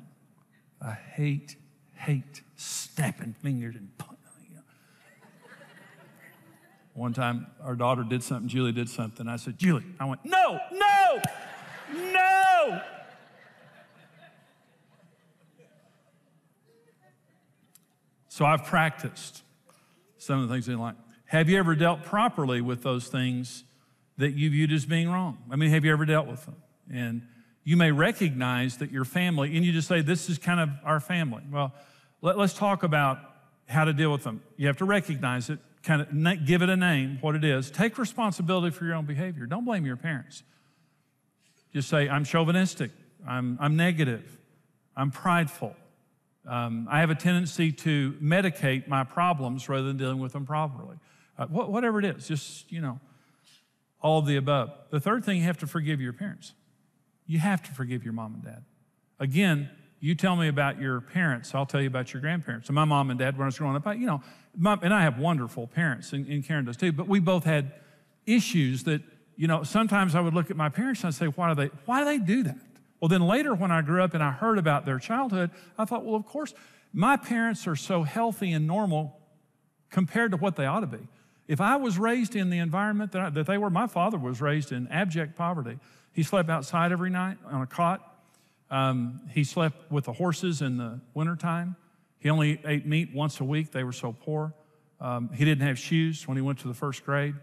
I 0.81 0.93
hate 0.93 1.57
hate 1.93 2.41
snapping 2.55 3.35
fingers 3.43 3.75
and 3.75 3.87
know. 3.99 4.61
One 6.95 7.13
time, 7.13 7.45
our 7.61 7.75
daughter 7.75 8.03
did 8.03 8.23
something, 8.23 8.47
Julie 8.47 8.71
did 8.71 8.89
something. 8.89 9.27
I 9.27 9.35
said, 9.35 9.59
Julie, 9.59 9.85
I 9.99 10.05
went, 10.05 10.25
no, 10.25 10.59
no, 10.71 11.21
no. 11.93 12.81
So 18.35 18.43
I've 18.43 18.65
practiced 18.65 19.43
some 20.17 20.41
of 20.41 20.49
the 20.49 20.53
things 20.53 20.65
they 20.65 20.75
like. 20.75 20.95
Have 21.27 21.47
you 21.47 21.57
ever 21.57 21.73
dealt 21.73 22.03
properly 22.03 22.59
with 22.59 22.83
those 22.83 23.07
things 23.07 23.63
that 24.17 24.31
you 24.31 24.49
viewed 24.49 24.73
as 24.73 24.85
being 24.85 25.09
wrong? 25.09 25.37
I 25.49 25.55
mean, 25.55 25.69
have 25.69 25.85
you 25.85 25.93
ever 25.93 26.03
dealt 26.03 26.27
with 26.27 26.43
them? 26.43 26.57
And 26.93 27.21
you 27.63 27.77
may 27.77 27.93
recognize 27.93 28.75
that 28.79 28.91
your 28.91 29.05
family, 29.05 29.55
and 29.55 29.65
you 29.65 29.71
just 29.71 29.87
say, 29.87 30.01
This 30.01 30.29
is 30.29 30.37
kind 30.37 30.59
of 30.59 30.67
our 30.83 30.99
family. 30.99 31.43
Well, 31.49 31.73
let, 32.21 32.37
us 32.37 32.53
talk 32.53 32.83
about 32.83 33.19
how 33.69 33.85
to 33.85 33.93
deal 33.93 34.11
with 34.11 34.25
them. 34.25 34.41
You 34.57 34.67
have 34.67 34.77
to 34.79 34.85
recognize 34.85 35.49
it, 35.49 35.59
kind 35.81 36.01
of 36.01 36.45
give 36.45 36.61
it 36.61 36.67
a 36.67 36.75
name, 36.75 37.19
what 37.21 37.35
it 37.35 37.45
is. 37.45 37.71
Take 37.71 37.97
responsibility 37.97 38.69
for 38.75 38.83
your 38.83 38.95
own 38.95 39.05
behavior. 39.05 39.45
Don't 39.45 39.63
blame 39.63 39.85
your 39.85 39.95
parents. 39.95 40.43
Just 41.71 41.87
say, 41.87 42.09
I'm 42.09 42.25
chauvinistic, 42.25 42.91
I'm, 43.25 43.57
I'm 43.61 43.77
negative, 43.77 44.37
I'm 44.93 45.09
prideful. 45.09 45.73
Um, 46.47 46.87
I 46.89 46.99
have 46.99 47.09
a 47.09 47.15
tendency 47.15 47.71
to 47.71 48.13
medicate 48.21 48.87
my 48.87 49.03
problems 49.03 49.67
rather 49.67 49.87
than 49.87 49.97
dealing 49.97 50.19
with 50.19 50.33
them 50.33 50.45
properly. 50.45 50.97
Uh, 51.37 51.47
wh- 51.47 51.69
whatever 51.69 51.99
it 51.99 52.05
is, 52.05 52.27
just, 52.27 52.71
you 52.71 52.81
know, 52.81 52.99
all 54.01 54.19
of 54.19 54.25
the 54.25 54.35
above. 54.35 54.71
The 54.91 54.99
third 54.99 55.25
thing, 55.25 55.37
you 55.37 55.43
have 55.43 55.57
to 55.59 55.67
forgive 55.67 55.99
your 55.99 56.13
parents. 56.13 56.53
You 57.25 57.39
have 57.39 57.63
to 57.63 57.71
forgive 57.73 58.03
your 58.03 58.13
mom 58.13 58.35
and 58.35 58.43
dad. 58.43 58.63
Again, 59.19 59.69
you 59.99 60.13
tell 60.13 60.35
me 60.35 60.47
about 60.47 60.79
your 60.79 61.01
parents, 61.01 61.55
I'll 61.55 61.65
tell 61.65 61.81
you 61.81 61.87
about 61.87 62.13
your 62.13 62.21
grandparents. 62.21 62.67
So 62.67 62.73
my 62.73 62.85
mom 62.85 63.09
and 63.09 63.17
dad, 63.17 63.37
when 63.37 63.45
I 63.45 63.47
was 63.47 63.57
growing 63.57 63.75
up, 63.75 63.87
I, 63.87 63.93
you 63.93 64.05
know, 64.05 64.21
my, 64.55 64.77
and 64.81 64.93
I 64.93 65.01
have 65.01 65.17
wonderful 65.17 65.65
parents, 65.67 66.13
and, 66.13 66.27
and 66.27 66.45
Karen 66.45 66.65
does 66.65 66.77
too, 66.77 66.91
but 66.91 67.07
we 67.07 67.19
both 67.19 67.43
had 67.43 67.71
issues 68.27 68.83
that, 68.83 69.01
you 69.35 69.47
know, 69.47 69.63
sometimes 69.63 70.13
I 70.13 70.21
would 70.21 70.33
look 70.33 70.51
at 70.51 70.57
my 70.57 70.69
parents 70.69 71.01
and 71.01 71.07
I'd 71.07 71.15
say, 71.15 71.25
why 71.25 71.53
do 71.53 71.55
they, 71.55 71.71
why 71.85 71.99
do 71.99 72.05
they 72.05 72.19
do 72.19 72.43
that? 72.43 72.57
Well, 72.99 73.09
then 73.09 73.21
later 73.21 73.53
when 73.53 73.71
I 73.71 73.81
grew 73.81 74.03
up 74.03 74.13
and 74.13 74.23
I 74.23 74.31
heard 74.31 74.57
about 74.57 74.85
their 74.85 74.99
childhood, 74.99 75.51
I 75.77 75.85
thought, 75.85 76.05
well, 76.05 76.15
of 76.15 76.25
course, 76.25 76.53
my 76.93 77.17
parents 77.17 77.67
are 77.67 77.75
so 77.75 78.03
healthy 78.03 78.51
and 78.53 78.65
normal 78.65 79.19
compared 79.89 80.31
to 80.31 80.37
what 80.37 80.55
they 80.55 80.65
ought 80.65 80.79
to 80.79 80.87
be. 80.87 81.07
If 81.47 81.61
I 81.61 81.75
was 81.75 81.99
raised 81.99 82.35
in 82.35 82.49
the 82.49 82.57
environment 82.57 83.11
that, 83.11 83.21
I, 83.21 83.29
that 83.29 83.45
they 83.45 83.57
were, 83.57 83.69
my 83.69 83.87
father 83.87 84.17
was 84.17 84.41
raised 84.41 84.71
in 84.71 84.87
abject 84.87 85.35
poverty. 85.35 85.77
He 86.13 86.23
slept 86.23 86.49
outside 86.49 86.91
every 86.91 87.09
night 87.09 87.37
on 87.45 87.61
a 87.61 87.67
cot. 87.67 88.01
Um, 88.71 89.21
he 89.31 89.43
slept 89.43 89.91
with 89.91 90.05
the 90.05 90.13
horses 90.13 90.61
in 90.61 90.77
the 90.77 90.99
wintertime. 91.13 91.75
He 92.17 92.29
only 92.29 92.59
ate 92.65 92.87
meat 92.87 93.13
once 93.13 93.39
a 93.39 93.43
week. 93.43 93.71
They 93.71 93.83
were 93.83 93.93
so 93.93 94.13
poor. 94.13 94.53
Um, 94.99 95.29
he 95.33 95.45
didn't 95.45 95.67
have 95.67 95.77
shoes 95.77 96.27
when 96.27 96.37
he 96.37 96.41
went 96.41 96.59
to 96.59 96.67
the 96.67 96.73
first 96.73 97.05
grade. 97.05 97.35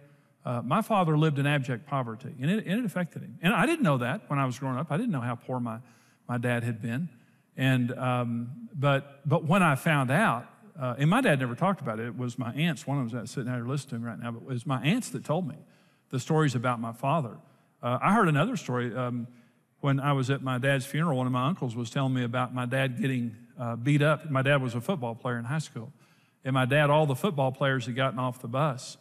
Uh, 0.44 0.60
my 0.64 0.82
father 0.82 1.16
lived 1.16 1.38
in 1.38 1.46
abject 1.46 1.86
poverty, 1.86 2.34
and 2.40 2.50
it, 2.50 2.66
and 2.66 2.80
it, 2.80 2.84
affected 2.84 3.22
him. 3.22 3.38
And 3.42 3.54
I 3.54 3.64
didn't 3.64 3.82
know 3.82 3.98
that 3.98 4.22
when 4.28 4.38
I 4.38 4.44
was 4.46 4.58
growing 4.58 4.76
up. 4.76 4.88
I 4.90 4.96
didn't 4.96 5.12
know 5.12 5.20
how 5.20 5.36
poor 5.36 5.60
my, 5.60 5.78
my 6.28 6.38
dad 6.38 6.64
had 6.64 6.82
been. 6.82 7.08
And, 7.56 7.92
um, 7.92 8.68
but, 8.74 9.20
but 9.28 9.44
when 9.44 9.62
I 9.62 9.76
found 9.76 10.10
out, 10.10 10.46
uh, 10.80 10.94
and 10.98 11.08
my 11.08 11.20
dad 11.20 11.38
never 11.38 11.54
talked 11.54 11.80
about 11.80 12.00
it, 12.00 12.06
it 12.06 12.18
was 12.18 12.38
my 12.38 12.52
aunts, 12.54 12.86
one 12.86 12.98
of 12.98 13.10
them 13.10 13.22
is 13.22 13.30
sitting 13.30 13.50
out 13.50 13.56
here 13.56 13.66
listening 13.66 14.00
to 14.00 14.06
right 14.06 14.18
now, 14.18 14.32
but 14.32 14.42
it 14.42 14.48
was 14.48 14.66
my 14.66 14.82
aunts 14.82 15.10
that 15.10 15.24
told 15.24 15.46
me 15.46 15.56
the 16.10 16.18
stories 16.18 16.54
about 16.54 16.80
my 16.80 16.92
father. 16.92 17.36
Uh, 17.82 17.98
I 18.00 18.14
heard 18.14 18.28
another 18.28 18.56
story 18.56 18.94
um, 18.94 19.26
when 19.80 20.00
I 20.00 20.12
was 20.12 20.30
at 20.30 20.42
my 20.42 20.58
dad's 20.58 20.86
funeral. 20.86 21.18
One 21.18 21.26
of 21.26 21.32
my 21.32 21.46
uncles 21.46 21.76
was 21.76 21.90
telling 21.90 22.14
me 22.14 22.24
about 22.24 22.54
my 22.54 22.66
dad 22.66 23.00
getting 23.00 23.36
uh, 23.58 23.76
beat 23.76 24.02
up. 24.02 24.30
My 24.30 24.42
dad 24.42 24.62
was 24.62 24.74
a 24.74 24.80
football 24.80 25.14
player 25.14 25.38
in 25.38 25.44
high 25.44 25.58
school. 25.58 25.92
And 26.44 26.54
my 26.54 26.64
dad, 26.64 26.90
all 26.90 27.06
the 27.06 27.14
football 27.14 27.52
players 27.52 27.86
had 27.86 27.96
gotten 27.96 28.18
off 28.18 28.40
the 28.40 28.48
bus. 28.48 28.96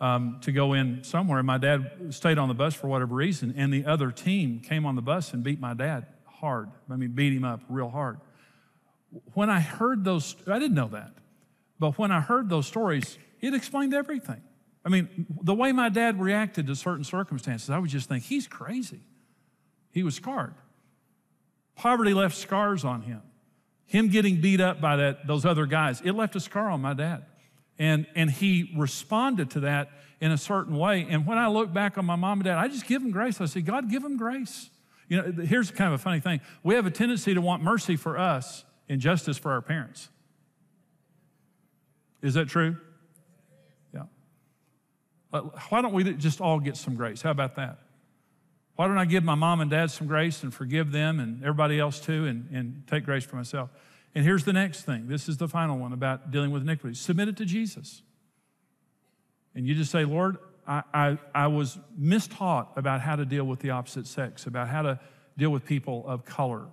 Um, 0.00 0.38
to 0.42 0.52
go 0.52 0.72
in 0.72 1.04
somewhere. 1.04 1.42
My 1.42 1.58
dad 1.58 2.14
stayed 2.14 2.38
on 2.38 2.48
the 2.48 2.54
bus 2.54 2.74
for 2.74 2.88
whatever 2.88 3.14
reason, 3.14 3.54
and 3.56 3.72
the 3.72 3.84
other 3.84 4.10
team 4.10 4.60
came 4.60 4.86
on 4.86 4.96
the 4.96 5.02
bus 5.02 5.32
and 5.32 5.42
beat 5.42 5.60
my 5.60 5.74
dad 5.74 6.06
hard. 6.26 6.70
I 6.90 6.96
mean, 6.96 7.10
beat 7.10 7.32
him 7.32 7.44
up 7.44 7.60
real 7.68 7.90
hard. 7.90 8.20
When 9.34 9.50
I 9.50 9.60
heard 9.60 10.04
those, 10.04 10.36
I 10.46 10.58
didn't 10.58 10.74
know 10.74 10.88
that, 10.88 11.12
but 11.78 11.98
when 11.98 12.10
I 12.10 12.20
heard 12.20 12.48
those 12.48 12.66
stories, 12.66 13.18
it 13.40 13.54
explained 13.54 13.92
everything. 13.92 14.40
I 14.84 14.88
mean, 14.88 15.26
the 15.42 15.54
way 15.54 15.72
my 15.72 15.90
dad 15.90 16.20
reacted 16.20 16.66
to 16.68 16.76
certain 16.76 17.04
circumstances, 17.04 17.68
I 17.68 17.78
would 17.78 17.90
just 17.90 18.08
think, 18.08 18.24
he's 18.24 18.46
crazy. 18.46 19.00
He 19.90 20.02
was 20.02 20.14
scarred. 20.14 20.54
Poverty 21.74 22.14
left 22.14 22.36
scars 22.36 22.84
on 22.84 23.02
him. 23.02 23.20
Him 23.86 24.08
getting 24.08 24.40
beat 24.40 24.60
up 24.60 24.80
by 24.80 24.96
that, 24.96 25.26
those 25.26 25.44
other 25.44 25.66
guys, 25.66 26.00
it 26.02 26.12
left 26.12 26.36
a 26.36 26.40
scar 26.40 26.70
on 26.70 26.80
my 26.80 26.94
dad. 26.94 27.26
And, 27.80 28.06
and 28.14 28.30
he 28.30 28.74
responded 28.76 29.52
to 29.52 29.60
that 29.60 29.90
in 30.20 30.30
a 30.30 30.36
certain 30.36 30.76
way. 30.76 31.06
And 31.08 31.26
when 31.26 31.38
I 31.38 31.48
look 31.48 31.72
back 31.72 31.96
on 31.96 32.04
my 32.04 32.14
mom 32.14 32.40
and 32.40 32.44
dad, 32.44 32.58
I 32.58 32.68
just 32.68 32.86
give 32.86 33.00
them 33.00 33.10
grace. 33.10 33.40
I 33.40 33.46
say, 33.46 33.62
God, 33.62 33.90
give 33.90 34.02
them 34.02 34.18
grace. 34.18 34.68
You 35.08 35.16
know, 35.16 35.44
here's 35.44 35.70
kind 35.70 35.92
of 35.92 35.98
a 35.98 36.02
funny 36.02 36.20
thing. 36.20 36.42
We 36.62 36.74
have 36.74 36.84
a 36.84 36.90
tendency 36.90 37.32
to 37.32 37.40
want 37.40 37.62
mercy 37.62 37.96
for 37.96 38.18
us 38.18 38.66
and 38.86 39.00
justice 39.00 39.38
for 39.38 39.50
our 39.52 39.62
parents. 39.62 40.10
Is 42.20 42.34
that 42.34 42.48
true? 42.48 42.76
Yeah. 43.94 44.02
Why 45.70 45.80
don't 45.80 45.94
we 45.94 46.04
just 46.12 46.42
all 46.42 46.60
get 46.60 46.76
some 46.76 46.96
grace? 46.96 47.22
How 47.22 47.30
about 47.30 47.56
that? 47.56 47.78
Why 48.76 48.88
don't 48.88 48.98
I 48.98 49.06
give 49.06 49.24
my 49.24 49.34
mom 49.34 49.62
and 49.62 49.70
dad 49.70 49.90
some 49.90 50.06
grace 50.06 50.42
and 50.42 50.52
forgive 50.52 50.92
them 50.92 51.18
and 51.18 51.42
everybody 51.42 51.80
else 51.80 51.98
too 51.98 52.26
and, 52.26 52.46
and 52.52 52.82
take 52.86 53.06
grace 53.06 53.24
for 53.24 53.36
myself? 53.36 53.70
And 54.14 54.24
here's 54.24 54.44
the 54.44 54.52
next 54.52 54.82
thing. 54.82 55.06
This 55.08 55.28
is 55.28 55.36
the 55.36 55.48
final 55.48 55.78
one 55.78 55.92
about 55.92 56.30
dealing 56.30 56.50
with 56.50 56.62
iniquity. 56.62 56.94
Submit 56.94 57.28
it 57.28 57.36
to 57.36 57.44
Jesus. 57.44 58.02
And 59.54 59.66
you 59.66 59.74
just 59.74 59.90
say, 59.90 60.04
Lord, 60.04 60.38
I, 60.66 60.82
I, 60.92 61.18
I 61.34 61.46
was 61.46 61.78
mistaught 62.00 62.76
about 62.76 63.00
how 63.00 63.16
to 63.16 63.24
deal 63.24 63.44
with 63.44 63.60
the 63.60 63.70
opposite 63.70 64.06
sex, 64.06 64.46
about 64.46 64.68
how 64.68 64.82
to 64.82 65.00
deal 65.36 65.50
with 65.50 65.64
people 65.64 66.04
of 66.06 66.24
color 66.24 66.66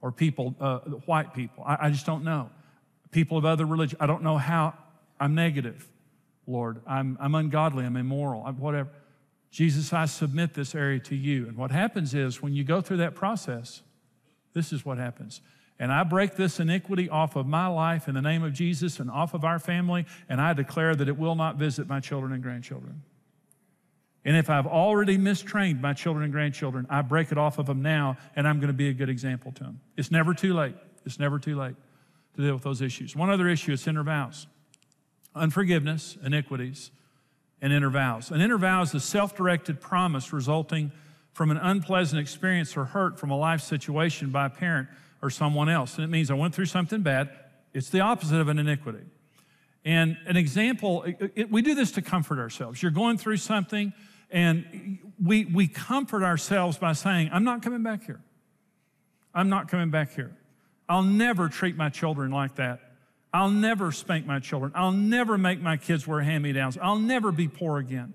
or 0.00 0.12
people, 0.12 0.54
uh, 0.60 0.78
white 1.06 1.34
people. 1.34 1.64
I, 1.66 1.86
I 1.86 1.90
just 1.90 2.06
don't 2.06 2.24
know. 2.24 2.50
People 3.10 3.38
of 3.38 3.44
other 3.44 3.66
religion. 3.66 3.98
I 4.00 4.06
don't 4.06 4.22
know 4.22 4.36
how 4.36 4.74
I'm 5.18 5.34
negative, 5.34 5.88
Lord. 6.46 6.80
I'm, 6.86 7.16
I'm 7.20 7.34
ungodly. 7.34 7.84
I'm 7.84 7.96
immoral. 7.96 8.44
I'm 8.44 8.58
whatever. 8.58 8.90
Jesus, 9.50 9.92
I 9.92 10.04
submit 10.06 10.54
this 10.54 10.74
area 10.74 11.00
to 11.00 11.16
you. 11.16 11.48
And 11.48 11.56
what 11.56 11.70
happens 11.70 12.14
is 12.14 12.42
when 12.42 12.52
you 12.52 12.64
go 12.64 12.80
through 12.80 12.98
that 12.98 13.14
process, 13.14 13.82
this 14.52 14.72
is 14.72 14.84
what 14.84 14.98
happens. 14.98 15.40
And 15.78 15.92
I 15.92 16.04
break 16.04 16.36
this 16.36 16.58
iniquity 16.58 17.08
off 17.10 17.36
of 17.36 17.46
my 17.46 17.66
life 17.66 18.08
in 18.08 18.14
the 18.14 18.22
name 18.22 18.42
of 18.42 18.52
Jesus 18.52 18.98
and 18.98 19.10
off 19.10 19.34
of 19.34 19.44
our 19.44 19.58
family, 19.58 20.06
and 20.28 20.40
I 20.40 20.54
declare 20.54 20.94
that 20.94 21.08
it 21.08 21.18
will 21.18 21.34
not 21.34 21.56
visit 21.56 21.86
my 21.86 22.00
children 22.00 22.32
and 22.32 22.42
grandchildren. 22.42 23.02
And 24.24 24.36
if 24.36 24.50
I've 24.50 24.66
already 24.66 25.18
mistrained 25.18 25.80
my 25.80 25.92
children 25.92 26.24
and 26.24 26.32
grandchildren, 26.32 26.86
I 26.90 27.02
break 27.02 27.30
it 27.30 27.38
off 27.38 27.58
of 27.58 27.66
them 27.66 27.82
now, 27.82 28.16
and 28.34 28.48
I'm 28.48 28.58
going 28.58 28.68
to 28.68 28.74
be 28.74 28.88
a 28.88 28.92
good 28.92 29.08
example 29.08 29.52
to 29.52 29.64
them. 29.64 29.80
It's 29.96 30.10
never 30.10 30.34
too 30.34 30.54
late. 30.54 30.74
It's 31.04 31.20
never 31.20 31.38
too 31.38 31.56
late 31.56 31.76
to 32.34 32.42
deal 32.42 32.54
with 32.54 32.64
those 32.64 32.82
issues. 32.82 33.14
One 33.14 33.30
other 33.30 33.48
issue 33.48 33.72
is 33.72 33.86
inner 33.86 34.02
vows 34.02 34.46
unforgiveness, 35.34 36.16
iniquities, 36.24 36.90
and 37.60 37.70
inner 37.70 37.90
vows. 37.90 38.30
An 38.30 38.40
inner 38.40 38.58
vow 38.58 38.82
is 38.82 38.94
a 38.94 39.00
self 39.00 39.36
directed 39.36 39.80
promise 39.80 40.32
resulting 40.32 40.90
from 41.32 41.50
an 41.50 41.58
unpleasant 41.58 42.20
experience 42.20 42.76
or 42.76 42.86
hurt 42.86 43.20
from 43.20 43.30
a 43.30 43.36
life 43.36 43.60
situation 43.60 44.30
by 44.30 44.46
a 44.46 44.50
parent 44.50 44.88
or 45.22 45.30
someone 45.30 45.68
else. 45.68 45.96
And 45.96 46.04
it 46.04 46.08
means 46.08 46.30
I 46.30 46.34
went 46.34 46.54
through 46.54 46.66
something 46.66 47.02
bad. 47.02 47.30
It's 47.72 47.90
the 47.90 48.00
opposite 48.00 48.40
of 48.40 48.48
an 48.48 48.58
iniquity. 48.58 49.04
And 49.84 50.16
an 50.26 50.36
example, 50.36 51.04
it, 51.04 51.32
it, 51.36 51.50
we 51.50 51.62
do 51.62 51.74
this 51.74 51.92
to 51.92 52.02
comfort 52.02 52.38
ourselves. 52.38 52.82
You're 52.82 52.90
going 52.90 53.18
through 53.18 53.36
something, 53.36 53.92
and 54.30 54.98
we, 55.22 55.44
we 55.44 55.68
comfort 55.68 56.24
ourselves 56.24 56.76
by 56.76 56.92
saying, 56.92 57.30
I'm 57.32 57.44
not 57.44 57.62
coming 57.62 57.82
back 57.82 58.04
here. 58.04 58.20
I'm 59.32 59.48
not 59.48 59.68
coming 59.68 59.90
back 59.90 60.14
here. 60.14 60.36
I'll 60.88 61.02
never 61.02 61.48
treat 61.48 61.76
my 61.76 61.88
children 61.88 62.30
like 62.30 62.56
that. 62.56 62.80
I'll 63.32 63.50
never 63.50 63.92
spank 63.92 64.26
my 64.26 64.40
children. 64.40 64.72
I'll 64.74 64.92
never 64.92 65.36
make 65.36 65.60
my 65.60 65.76
kids 65.76 66.06
wear 66.06 66.20
hand 66.20 66.42
me 66.42 66.52
downs. 66.52 66.78
I'll 66.80 66.98
never 66.98 67.30
be 67.30 67.48
poor 67.48 67.78
again. 67.78 68.14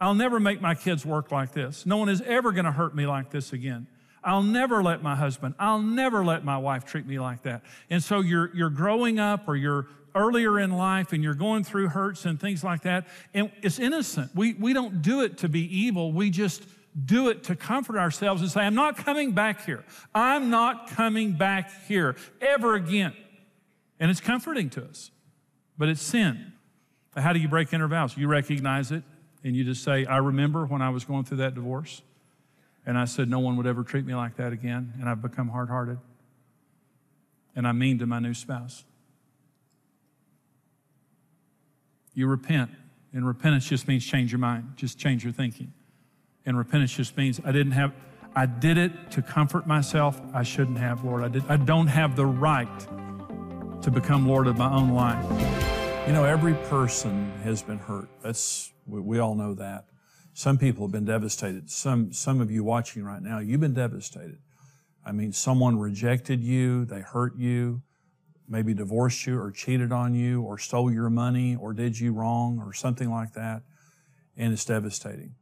I'll 0.00 0.14
never 0.14 0.40
make 0.40 0.60
my 0.60 0.74
kids 0.74 1.06
work 1.06 1.30
like 1.30 1.52
this. 1.52 1.86
No 1.86 1.96
one 1.96 2.08
is 2.08 2.20
ever 2.22 2.52
going 2.52 2.64
to 2.64 2.72
hurt 2.72 2.94
me 2.94 3.06
like 3.06 3.30
this 3.30 3.52
again. 3.52 3.86
I'll 4.26 4.42
never 4.42 4.82
let 4.82 5.04
my 5.04 5.14
husband, 5.14 5.54
I'll 5.58 5.80
never 5.80 6.24
let 6.24 6.44
my 6.44 6.58
wife 6.58 6.84
treat 6.84 7.06
me 7.06 7.20
like 7.20 7.42
that. 7.44 7.62
And 7.88 8.02
so 8.02 8.20
you're, 8.20 8.54
you're 8.54 8.70
growing 8.70 9.20
up 9.20 9.46
or 9.46 9.54
you're 9.54 9.86
earlier 10.16 10.58
in 10.58 10.72
life 10.72 11.12
and 11.12 11.22
you're 11.22 11.34
going 11.34 11.62
through 11.62 11.88
hurts 11.88 12.24
and 12.24 12.40
things 12.40 12.64
like 12.64 12.82
that. 12.82 13.06
And 13.32 13.52
it's 13.62 13.78
innocent. 13.78 14.32
We, 14.34 14.54
we 14.54 14.72
don't 14.72 15.00
do 15.00 15.22
it 15.22 15.38
to 15.38 15.48
be 15.48 15.60
evil. 15.78 16.12
We 16.12 16.30
just 16.30 16.64
do 17.04 17.28
it 17.28 17.44
to 17.44 17.54
comfort 17.54 17.98
ourselves 17.98 18.42
and 18.42 18.50
say, 18.50 18.62
I'm 18.62 18.74
not 18.74 18.96
coming 18.96 19.30
back 19.32 19.64
here. 19.64 19.84
I'm 20.12 20.50
not 20.50 20.90
coming 20.90 21.34
back 21.34 21.70
here 21.86 22.16
ever 22.40 22.74
again. 22.74 23.14
And 24.00 24.10
it's 24.10 24.20
comforting 24.20 24.70
to 24.70 24.84
us, 24.84 25.12
but 25.78 25.88
it's 25.88 26.02
sin. 26.02 26.52
How 27.16 27.32
do 27.32 27.38
you 27.38 27.48
break 27.48 27.72
inner 27.72 27.86
vows? 27.86 28.16
You 28.16 28.26
recognize 28.26 28.90
it 28.90 29.04
and 29.44 29.54
you 29.54 29.62
just 29.62 29.84
say, 29.84 30.04
I 30.04 30.16
remember 30.16 30.66
when 30.66 30.82
I 30.82 30.90
was 30.90 31.04
going 31.04 31.24
through 31.24 31.38
that 31.38 31.54
divorce. 31.54 32.02
And 32.86 32.96
I 32.96 33.04
said, 33.04 33.28
No 33.28 33.40
one 33.40 33.56
would 33.56 33.66
ever 33.66 33.82
treat 33.82 34.06
me 34.06 34.14
like 34.14 34.36
that 34.36 34.52
again. 34.52 34.94
And 35.00 35.08
I've 35.08 35.20
become 35.20 35.48
hard 35.48 35.68
hearted. 35.68 35.98
And 37.56 37.66
I'm 37.66 37.78
mean 37.78 37.98
to 37.98 38.06
my 38.06 38.20
new 38.20 38.34
spouse. 38.34 38.84
You 42.14 42.28
repent. 42.28 42.70
And 43.12 43.26
repentance 43.26 43.66
just 43.66 43.88
means 43.88 44.04
change 44.04 44.30
your 44.30 44.38
mind, 44.38 44.74
just 44.76 44.98
change 44.98 45.24
your 45.24 45.32
thinking. 45.32 45.72
And 46.44 46.56
repentance 46.56 46.92
just 46.92 47.16
means 47.16 47.40
I 47.44 47.50
didn't 47.50 47.72
have, 47.72 47.92
I 48.34 48.46
did 48.46 48.76
it 48.76 49.10
to 49.12 49.22
comfort 49.22 49.66
myself. 49.66 50.20
I 50.34 50.42
shouldn't 50.42 50.78
have, 50.78 51.02
Lord. 51.02 51.24
I, 51.24 51.28
did, 51.28 51.44
I 51.48 51.56
don't 51.56 51.86
have 51.86 52.14
the 52.14 52.26
right 52.26 52.80
to 53.82 53.90
become 53.90 54.28
Lord 54.28 54.46
of 54.46 54.58
my 54.58 54.70
own 54.70 54.90
life. 54.90 55.24
You 56.06 56.12
know, 56.12 56.24
every 56.24 56.54
person 56.68 57.32
has 57.42 57.62
been 57.62 57.78
hurt. 57.78 58.08
That's, 58.22 58.70
we, 58.86 59.00
we 59.00 59.18
all 59.18 59.34
know 59.34 59.54
that. 59.54 59.86
Some 60.36 60.58
people 60.58 60.86
have 60.86 60.92
been 60.92 61.06
devastated. 61.06 61.70
Some, 61.70 62.12
some 62.12 62.42
of 62.42 62.50
you 62.50 62.62
watching 62.62 63.02
right 63.02 63.22
now, 63.22 63.38
you've 63.38 63.62
been 63.62 63.72
devastated. 63.72 64.36
I 65.02 65.10
mean, 65.10 65.32
someone 65.32 65.78
rejected 65.78 66.44
you, 66.44 66.84
they 66.84 67.00
hurt 67.00 67.38
you, 67.38 67.80
maybe 68.46 68.74
divorced 68.74 69.26
you 69.26 69.40
or 69.40 69.50
cheated 69.50 69.92
on 69.92 70.14
you 70.14 70.42
or 70.42 70.58
stole 70.58 70.92
your 70.92 71.08
money 71.08 71.56
or 71.56 71.72
did 71.72 71.98
you 71.98 72.12
wrong 72.12 72.60
or 72.62 72.74
something 72.74 73.10
like 73.10 73.32
that. 73.32 73.62
And 74.36 74.52
it's 74.52 74.66
devastating. 74.66 75.36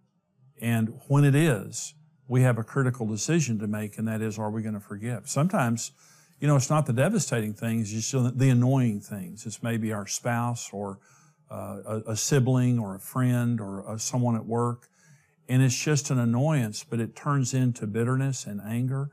And 0.61 1.01
when 1.09 1.25
it 1.25 1.35
is, 1.35 1.95
we 2.29 2.43
have 2.43 2.57
a 2.57 2.63
critical 2.63 3.05
decision 3.05 3.59
to 3.59 3.67
make, 3.67 3.99
and 3.99 4.07
that 4.07 4.23
is, 4.23 4.39
are 4.39 4.49
we 4.49 4.63
going 4.63 4.75
to 4.75 4.81
forgive? 4.81 5.29
Sometimes, 5.29 5.91
you 6.39 6.47
know, 6.47 6.55
it's 6.55 6.71
not 6.71 6.87
the 6.87 6.93
devastating 6.93 7.53
things, 7.53 7.93
it's 7.93 8.13
the 8.13 8.49
annoying 8.49 9.01
things. 9.01 9.45
It's 9.45 9.61
maybe 9.61 9.93
our 9.93 10.07
spouse 10.07 10.71
or 10.73 11.01
uh, 11.51 11.79
a, 11.87 12.03
a, 12.13 12.17
sibling 12.17 12.79
or 12.79 12.95
a 12.95 12.99
friend 12.99 13.61
or 13.61 13.85
a, 13.93 13.99
someone 13.99 14.37
at 14.37 14.47
work. 14.47 14.89
And 15.49 15.63
it's 15.63 15.77
just 15.77 16.11
an 16.11 16.19
annoyance, 16.19 16.85
but 16.85 17.01
it 17.01 17.15
turns 17.15 17.53
into 17.53 17.87
bitterness 17.87 18.47
and 18.47 18.61
anger 18.63 19.11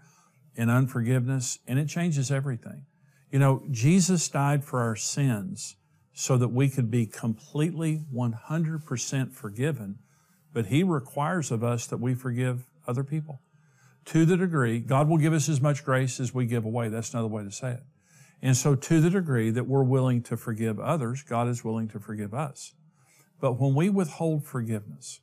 and 0.55 0.69
unforgiveness, 0.69 1.59
and 1.67 1.77
it 1.79 1.87
changes 1.87 2.31
everything. 2.31 2.85
You 3.31 3.39
know, 3.39 3.63
Jesus 3.71 4.27
died 4.27 4.63
for 4.63 4.81
our 4.81 4.95
sins 4.95 5.75
so 6.13 6.37
that 6.37 6.49
we 6.49 6.69
could 6.69 6.91
be 6.91 7.05
completely 7.05 8.03
100% 8.13 9.31
forgiven, 9.31 9.99
but 10.53 10.67
He 10.67 10.83
requires 10.83 11.51
of 11.51 11.63
us 11.63 11.87
that 11.87 11.97
we 11.97 12.13
forgive 12.13 12.65
other 12.87 13.03
people. 13.03 13.41
To 14.05 14.25
the 14.25 14.35
degree, 14.35 14.79
God 14.79 15.07
will 15.07 15.17
give 15.17 15.33
us 15.33 15.47
as 15.47 15.61
much 15.61 15.85
grace 15.85 16.19
as 16.19 16.33
we 16.33 16.45
give 16.45 16.65
away. 16.65 16.89
That's 16.89 17.13
another 17.13 17.27
way 17.27 17.43
to 17.43 17.51
say 17.51 17.71
it. 17.71 17.83
And 18.41 18.57
so, 18.57 18.75
to 18.75 18.99
the 18.99 19.09
degree 19.09 19.51
that 19.51 19.67
we're 19.67 19.83
willing 19.83 20.23
to 20.23 20.37
forgive 20.37 20.79
others, 20.79 21.21
God 21.21 21.47
is 21.47 21.63
willing 21.63 21.87
to 21.89 21.99
forgive 21.99 22.33
us. 22.33 22.73
But 23.39 23.59
when 23.59 23.75
we 23.75 23.89
withhold 23.89 24.45
forgiveness, 24.45 25.19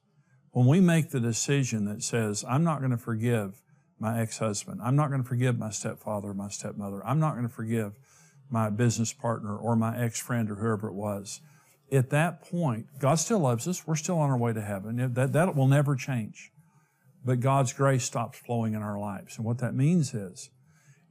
when 0.53 0.67
we 0.67 0.81
make 0.81 1.11
the 1.11 1.21
decision 1.21 1.85
that 1.87 2.03
says, 2.03 2.45
I'm 2.49 2.65
not 2.65 2.79
going 2.79 2.91
to 2.91 2.97
forgive 2.97 3.61
my 3.99 4.21
ex 4.21 4.39
husband, 4.39 4.81
I'm 4.83 4.97
not 4.97 5.09
going 5.09 5.23
to 5.23 5.29
forgive 5.29 5.59
my 5.59 5.71
stepfather 5.71 6.29
or 6.29 6.35
my 6.35 6.49
stepmother, 6.49 7.05
I'm 7.05 7.19
not 7.19 7.33
going 7.33 7.49
to 7.49 7.53
forgive 7.53 7.99
my 8.51 8.71
business 8.71 9.13
partner 9.13 9.57
or 9.57 9.77
my 9.77 9.99
ex 9.99 10.21
friend 10.21 10.51
or 10.51 10.57
whoever 10.57 10.89
it 10.89 10.95
was, 10.95 11.41
at 11.91 12.11
that 12.11 12.43
point, 12.43 12.87
God 12.99 13.17
still 13.17 13.41
loves 13.41 13.67
us. 13.67 13.87
We're 13.87 13.97
still 13.97 14.19
on 14.19 14.31
our 14.31 14.37
way 14.37 14.53
to 14.53 14.61
heaven. 14.61 15.15
That, 15.15 15.33
that 15.33 15.57
will 15.57 15.69
never 15.69 15.97
change. 15.97 16.53
But 17.25 17.41
God's 17.41 17.73
grace 17.73 18.05
stops 18.05 18.39
flowing 18.39 18.75
in 18.75 18.83
our 18.83 18.99
lives. 18.99 19.37
And 19.37 19.47
what 19.47 19.59
that 19.59 19.75
means 19.75 20.15
is, 20.15 20.51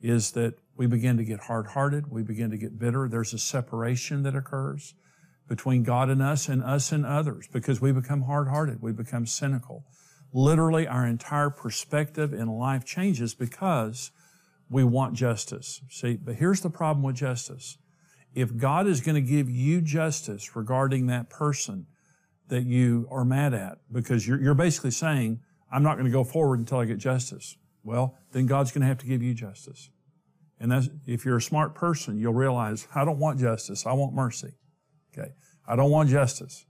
is 0.01 0.31
that 0.31 0.55
we 0.77 0.85
begin 0.85 1.17
to 1.17 1.23
get 1.23 1.41
hard 1.41 1.67
hearted. 1.67 2.11
We 2.11 2.23
begin 2.23 2.51
to 2.51 2.57
get 2.57 2.79
bitter. 2.79 3.07
There's 3.09 3.33
a 3.33 3.39
separation 3.39 4.23
that 4.23 4.35
occurs 4.35 4.93
between 5.47 5.83
God 5.83 6.09
and 6.09 6.21
us 6.21 6.47
and 6.47 6.63
us 6.63 6.91
and 6.91 7.05
others 7.05 7.47
because 7.51 7.81
we 7.81 7.91
become 7.91 8.23
hard 8.23 8.47
hearted. 8.47 8.81
We 8.81 8.91
become 8.91 9.25
cynical. 9.25 9.85
Literally, 10.33 10.87
our 10.87 11.05
entire 11.05 11.49
perspective 11.49 12.33
in 12.33 12.47
life 12.47 12.85
changes 12.85 13.33
because 13.33 14.11
we 14.69 14.83
want 14.83 15.15
justice. 15.15 15.81
See, 15.89 16.15
but 16.15 16.35
here's 16.35 16.61
the 16.61 16.69
problem 16.69 17.03
with 17.03 17.15
justice. 17.15 17.77
If 18.35 18.55
God 18.55 18.87
is 18.87 19.01
going 19.01 19.15
to 19.15 19.21
give 19.21 19.49
you 19.49 19.81
justice 19.81 20.55
regarding 20.55 21.07
that 21.07 21.29
person, 21.29 21.87
that 22.49 22.65
you 22.65 23.07
are 23.11 23.25
mad 23.25 23.53
at 23.53 23.79
because 23.91 24.27
you're, 24.27 24.39
you're 24.39 24.53
basically 24.53 24.91
saying, 24.91 25.39
I'm 25.71 25.83
not 25.83 25.95
going 25.95 26.05
to 26.05 26.11
go 26.11 26.23
forward 26.23 26.59
until 26.59 26.79
I 26.79 26.85
get 26.85 26.97
justice. 26.97 27.57
Well, 27.83 28.15
then 28.31 28.45
God's 28.45 28.71
going 28.71 28.81
to 28.81 28.87
have 28.87 28.99
to 28.99 29.05
give 29.05 29.21
you 29.21 29.33
justice. 29.33 29.89
And 30.59 30.71
that's, 30.71 30.89
if 31.05 31.25
you're 31.25 31.37
a 31.37 31.41
smart 31.41 31.75
person, 31.75 32.17
you'll 32.17 32.33
realize, 32.33 32.87
I 32.95 33.05
don't 33.05 33.19
want 33.19 33.39
justice. 33.39 33.85
I 33.85 33.93
want 33.93 34.13
mercy. 34.13 34.53
Okay. 35.13 35.29
I 35.67 35.75
don't 35.75 35.91
want 35.91 36.09
justice. 36.09 36.65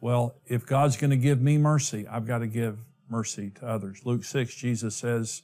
Well, 0.00 0.36
if 0.46 0.66
God's 0.66 0.96
going 0.96 1.10
to 1.10 1.16
give 1.16 1.40
me 1.40 1.58
mercy, 1.58 2.06
I've 2.08 2.26
got 2.26 2.38
to 2.38 2.46
give 2.46 2.78
mercy 3.08 3.50
to 3.60 3.66
others. 3.66 4.00
Luke 4.04 4.24
6, 4.24 4.54
Jesus 4.54 4.96
says, 4.96 5.42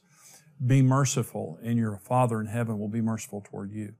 be 0.65 0.81
merciful 0.81 1.57
and 1.63 1.77
your 1.77 1.97
Father 1.97 2.39
in 2.39 2.47
heaven 2.47 2.79
will 2.79 2.89
be 2.89 3.01
merciful 3.01 3.41
toward 3.41 3.71
you. 3.71 3.93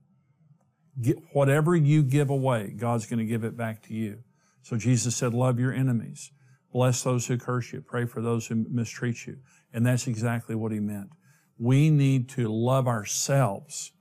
Get, 1.02 1.17
whatever 1.34 1.76
you 1.76 2.04
give 2.04 2.30
away, 2.30 2.73
God's 2.78 3.06
going 3.06 3.19
to 3.19 3.26
give 3.26 3.43
it 3.43 3.58
back 3.58 3.82
to 3.84 3.93
you. 3.93 4.19
So 4.62 4.78
Jesus 4.78 5.15
said, 5.15 5.34
love 5.34 5.60
your 5.60 5.73
enemies. 5.73 6.32
Bless 6.71 7.04
those 7.04 7.28
who 7.28 7.38
curse 7.38 7.73
you. 7.73 7.82
Pray 7.82 8.06
for 8.06 8.21
those 8.21 8.47
who 8.47 8.65
mistreat 8.69 9.26
you. 9.26 9.38
And 9.73 9.86
that's 9.86 10.08
exactly 10.08 10.56
what 10.56 10.71
he 10.71 10.80
meant. 10.80 11.10
We 11.57 11.89
need 11.89 12.29
to 12.29 12.47
love 12.47 12.87
ourselves 12.87 13.91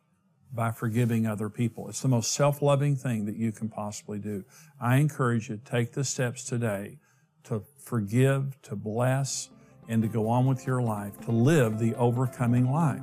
by 0.52 0.70
forgiving 0.70 1.26
other 1.26 1.48
people. 1.48 1.88
It's 1.88 2.00
the 2.00 2.08
most 2.08 2.32
self-loving 2.32 2.96
thing 2.96 3.24
that 3.26 3.36
you 3.36 3.52
can 3.52 3.68
possibly 3.68 4.18
do. 4.18 4.44
I 4.80 4.96
encourage 4.96 5.48
you 5.48 5.56
to 5.56 5.64
take 5.64 5.92
the 5.92 6.04
steps 6.04 6.44
today 6.44 6.98
to 7.44 7.62
forgive, 7.78 8.60
to 8.62 8.76
bless, 8.76 9.48
and 9.88 10.02
to 10.02 10.08
go 10.08 10.28
on 10.28 10.46
with 10.46 10.66
your 10.66 10.82
life, 10.82 11.20
to 11.22 11.32
live 11.32 11.78
the 11.78 11.94
overcoming 11.96 12.70
life 12.70 13.02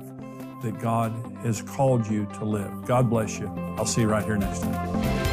that 0.62 0.78
God 0.80 1.12
has 1.42 1.62
called 1.62 2.06
you 2.06 2.26
to 2.34 2.44
live. 2.44 2.84
God 2.86 3.10
bless 3.10 3.38
you. 3.38 3.48
I'll 3.76 3.86
see 3.86 4.02
you 4.02 4.08
right 4.08 4.24
here 4.24 4.36
next 4.36 4.62
time. 4.62 5.29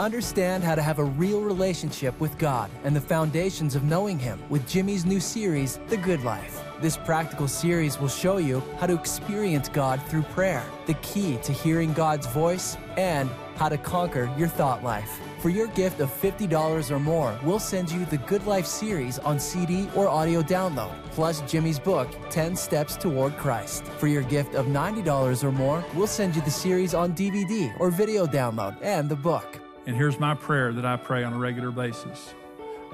Understand 0.00 0.62
how 0.62 0.76
to 0.76 0.82
have 0.82 1.00
a 1.00 1.04
real 1.04 1.40
relationship 1.40 2.18
with 2.20 2.38
God 2.38 2.70
and 2.84 2.94
the 2.94 3.00
foundations 3.00 3.74
of 3.74 3.82
knowing 3.82 4.16
Him 4.16 4.40
with 4.48 4.68
Jimmy's 4.68 5.04
new 5.04 5.18
series, 5.18 5.80
The 5.88 5.96
Good 5.96 6.22
Life. 6.22 6.62
This 6.80 6.96
practical 6.96 7.48
series 7.48 7.98
will 7.98 8.08
show 8.08 8.36
you 8.36 8.62
how 8.78 8.86
to 8.86 8.94
experience 8.94 9.68
God 9.68 10.00
through 10.04 10.22
prayer, 10.22 10.64
the 10.86 10.94
key 10.94 11.38
to 11.38 11.52
hearing 11.52 11.92
God's 11.94 12.28
voice, 12.28 12.76
and 12.96 13.28
how 13.56 13.68
to 13.68 13.76
conquer 13.76 14.32
your 14.38 14.46
thought 14.46 14.84
life. 14.84 15.18
For 15.40 15.48
your 15.48 15.66
gift 15.66 15.98
of 15.98 16.10
$50 16.10 16.92
or 16.92 17.00
more, 17.00 17.36
we'll 17.42 17.58
send 17.58 17.90
you 17.90 18.04
the 18.04 18.18
Good 18.18 18.46
Life 18.46 18.66
series 18.66 19.18
on 19.18 19.40
CD 19.40 19.88
or 19.96 20.06
audio 20.06 20.42
download, 20.44 20.94
plus 21.10 21.40
Jimmy's 21.40 21.80
book, 21.80 22.08
10 22.30 22.54
Steps 22.54 22.96
Toward 22.96 23.36
Christ. 23.36 23.82
For 23.98 24.06
your 24.06 24.22
gift 24.22 24.54
of 24.54 24.66
$90 24.66 25.42
or 25.42 25.50
more, 25.50 25.84
we'll 25.92 26.06
send 26.06 26.36
you 26.36 26.42
the 26.42 26.52
series 26.52 26.94
on 26.94 27.14
DVD 27.14 27.72
or 27.80 27.90
video 27.90 28.26
download 28.26 28.76
and 28.80 29.08
the 29.08 29.16
book. 29.16 29.58
And 29.88 29.96
here's 29.96 30.20
my 30.20 30.34
prayer 30.34 30.70
that 30.74 30.84
I 30.84 30.96
pray 30.96 31.24
on 31.24 31.32
a 31.32 31.38
regular 31.38 31.70
basis 31.70 32.34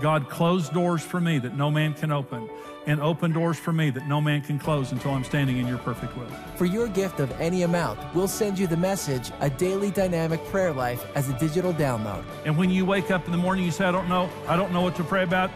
God, 0.01 0.31
close 0.31 0.69
doors 0.69 1.03
for 1.03 1.21
me 1.21 1.41
that 1.41 1.57
no 1.57 1.69
man 1.69 1.93
can 1.93 2.13
open, 2.13 2.49
and 2.87 3.01
open 3.01 3.33
doors 3.33 3.59
for 3.59 3.73
me 3.73 3.91
that 3.91 4.07
no 4.07 4.21
man 4.21 4.43
can 4.43 4.61
close 4.61 4.93
until 4.93 5.11
I'm 5.11 5.25
standing 5.25 5.59
in 5.59 5.67
your 5.67 5.79
perfect 5.79 6.17
will. 6.17 6.29
For 6.55 6.67
your 6.67 6.87
gift 6.87 7.19
of 7.19 7.33
any 7.41 7.63
amount, 7.63 7.99
we'll 8.15 8.29
send 8.29 8.61
you 8.61 8.69
the 8.69 8.77
message, 8.77 9.33
A 9.41 9.51
Daily 9.51 9.91
Dynamic 9.91 10.45
Prayer 10.45 10.73
Life, 10.73 11.05
as 11.17 11.29
a 11.29 11.37
digital 11.37 11.75
download. 11.75 12.25
And 12.45 12.57
when 12.57 12.71
you 12.71 12.87
wake 12.87 13.11
up 13.11 13.27
in 13.27 13.33
the 13.33 13.39
morning, 13.39 13.65
you 13.65 13.73
say, 13.73 13.87
I 13.87 13.91
don't 13.91 14.09
know, 14.09 14.31
I 14.47 14.55
don't 14.55 14.73
know 14.73 14.83
what 14.83 14.95
to 14.95 15.05
pray 15.05 15.25
about. 15.25 15.51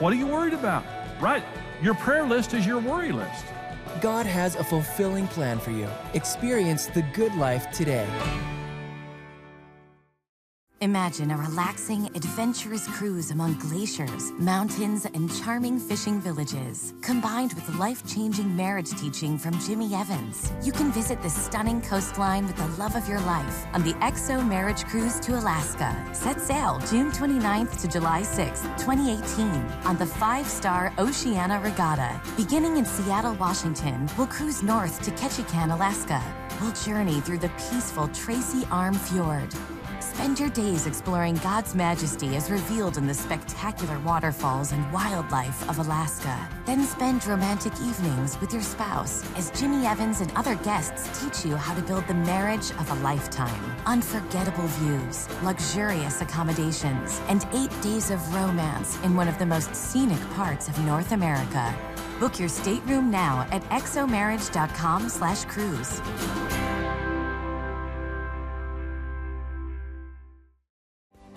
What 0.00 0.12
are 0.12 0.16
you 0.16 0.26
worried 0.26 0.52
about? 0.52 0.84
Right. 1.18 1.44
Your 1.80 1.94
prayer 1.94 2.24
list 2.24 2.52
is 2.52 2.66
your 2.66 2.78
worry 2.78 3.12
list. 3.12 3.46
God 4.02 4.26
has 4.26 4.56
a 4.56 4.64
fulfilling 4.64 5.28
plan 5.28 5.58
for 5.58 5.70
you. 5.70 5.88
Experience 6.12 6.88
the 6.88 7.02
good 7.14 7.34
life 7.36 7.70
today. 7.70 8.06
Imagine 10.82 11.30
a 11.30 11.36
relaxing, 11.36 12.06
adventurous 12.16 12.88
cruise 12.88 13.30
among 13.30 13.54
glaciers, 13.60 14.32
mountains, 14.32 15.06
and 15.14 15.32
charming 15.40 15.78
fishing 15.78 16.20
villages, 16.20 16.92
combined 17.02 17.52
with 17.52 17.76
life-changing 17.76 18.56
marriage 18.56 18.90
teaching 19.00 19.38
from 19.38 19.56
Jimmy 19.60 19.94
Evans. 19.94 20.50
You 20.64 20.72
can 20.72 20.90
visit 20.90 21.22
the 21.22 21.30
stunning 21.30 21.82
coastline 21.82 22.48
with 22.48 22.56
the 22.56 22.66
love 22.82 22.96
of 22.96 23.08
your 23.08 23.20
life 23.20 23.64
on 23.74 23.84
the 23.84 23.92
XO 24.00 24.44
Marriage 24.44 24.84
Cruise 24.86 25.20
to 25.20 25.38
Alaska. 25.38 25.96
Set 26.12 26.40
sail 26.40 26.80
June 26.90 27.12
29th 27.12 27.80
to 27.80 27.86
July 27.86 28.22
6th, 28.22 28.64
2018 28.76 29.46
on 29.86 29.96
the 29.98 30.06
five-star 30.06 30.92
Oceania 30.98 31.60
Regatta. 31.62 32.20
Beginning 32.36 32.76
in 32.76 32.84
Seattle, 32.84 33.34
Washington, 33.34 34.08
we'll 34.18 34.26
cruise 34.26 34.64
north 34.64 35.00
to 35.02 35.12
Ketchikan, 35.12 35.72
Alaska. 35.72 36.20
We'll 36.60 36.72
journey 36.72 37.20
through 37.20 37.38
the 37.38 37.50
peaceful 37.70 38.08
Tracy 38.08 38.66
Arm 38.72 38.94
Fjord. 38.94 39.54
Spend 40.14 40.38
your 40.38 40.50
days 40.50 40.86
exploring 40.86 41.36
God's 41.36 41.74
majesty 41.74 42.36
as 42.36 42.50
revealed 42.50 42.98
in 42.98 43.06
the 43.06 43.14
spectacular 43.14 43.98
waterfalls 44.00 44.72
and 44.72 44.92
wildlife 44.92 45.66
of 45.70 45.78
Alaska. 45.78 46.38
Then 46.66 46.84
spend 46.84 47.26
romantic 47.26 47.72
evenings 47.80 48.38
with 48.38 48.52
your 48.52 48.60
spouse 48.60 49.24
as 49.38 49.50
Jimmy 49.58 49.86
Evans 49.86 50.20
and 50.20 50.30
other 50.36 50.54
guests 50.56 51.18
teach 51.18 51.46
you 51.46 51.56
how 51.56 51.74
to 51.74 51.80
build 51.80 52.06
the 52.06 52.14
marriage 52.14 52.72
of 52.72 52.90
a 52.90 53.02
lifetime. 53.02 53.64
Unforgettable 53.86 54.66
views, 54.66 55.28
luxurious 55.42 56.20
accommodations, 56.20 57.18
and 57.28 57.46
eight 57.54 57.72
days 57.80 58.10
of 58.10 58.34
romance 58.34 59.02
in 59.04 59.16
one 59.16 59.28
of 59.28 59.38
the 59.38 59.46
most 59.46 59.74
scenic 59.74 60.20
parts 60.32 60.68
of 60.68 60.78
North 60.84 61.12
America. 61.12 61.74
Book 62.20 62.38
your 62.38 62.50
stateroom 62.50 63.10
now 63.10 63.48
at 63.50 63.62
xomarriage.com 63.70 65.08
slash 65.08 65.46
cruise. 65.46 66.02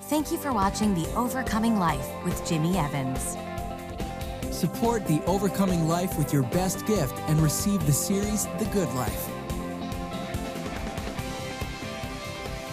Thank 0.07 0.31
you 0.31 0.37
for 0.37 0.53
watching 0.53 0.93
The 0.93 1.11
Overcoming 1.15 1.79
Life 1.79 2.07
with 2.23 2.47
Jimmy 2.47 2.77
Evans. 2.77 3.35
Support 4.55 5.07
The 5.07 5.19
Overcoming 5.25 5.87
Life 5.87 6.15
with 6.15 6.31
your 6.31 6.43
best 6.43 6.85
gift 6.85 7.17
and 7.27 7.39
receive 7.39 7.83
the 7.87 7.91
series 7.91 8.45
The 8.59 8.69
Good 8.71 8.87
Life. 8.93 9.29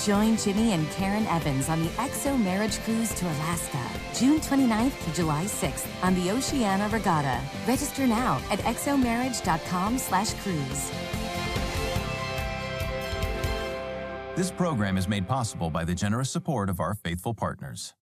Join 0.04 0.36
Jimmy 0.36 0.72
and 0.72 0.90
Karen 0.90 1.26
Evans 1.28 1.70
on 1.70 1.82
the 1.82 1.88
XO 1.92 2.38
Marriage 2.38 2.78
Cruise 2.80 3.14
to 3.14 3.24
Alaska, 3.24 3.82
June 4.12 4.38
29th 4.38 5.02
to 5.06 5.14
July 5.14 5.46
6th 5.46 5.86
on 6.02 6.14
the 6.14 6.30
Oceania 6.32 6.86
Regatta. 6.92 7.40
Register 7.66 8.06
now 8.06 8.42
at 8.50 8.58
xomarriage.com 8.58 9.96
slash 9.96 10.34
cruise. 10.34 10.92
This 14.42 14.50
program 14.50 14.98
is 14.98 15.06
made 15.06 15.28
possible 15.28 15.70
by 15.70 15.84
the 15.84 15.94
generous 15.94 16.28
support 16.28 16.68
of 16.68 16.80
our 16.80 16.94
faithful 16.94 17.32
partners. 17.32 17.94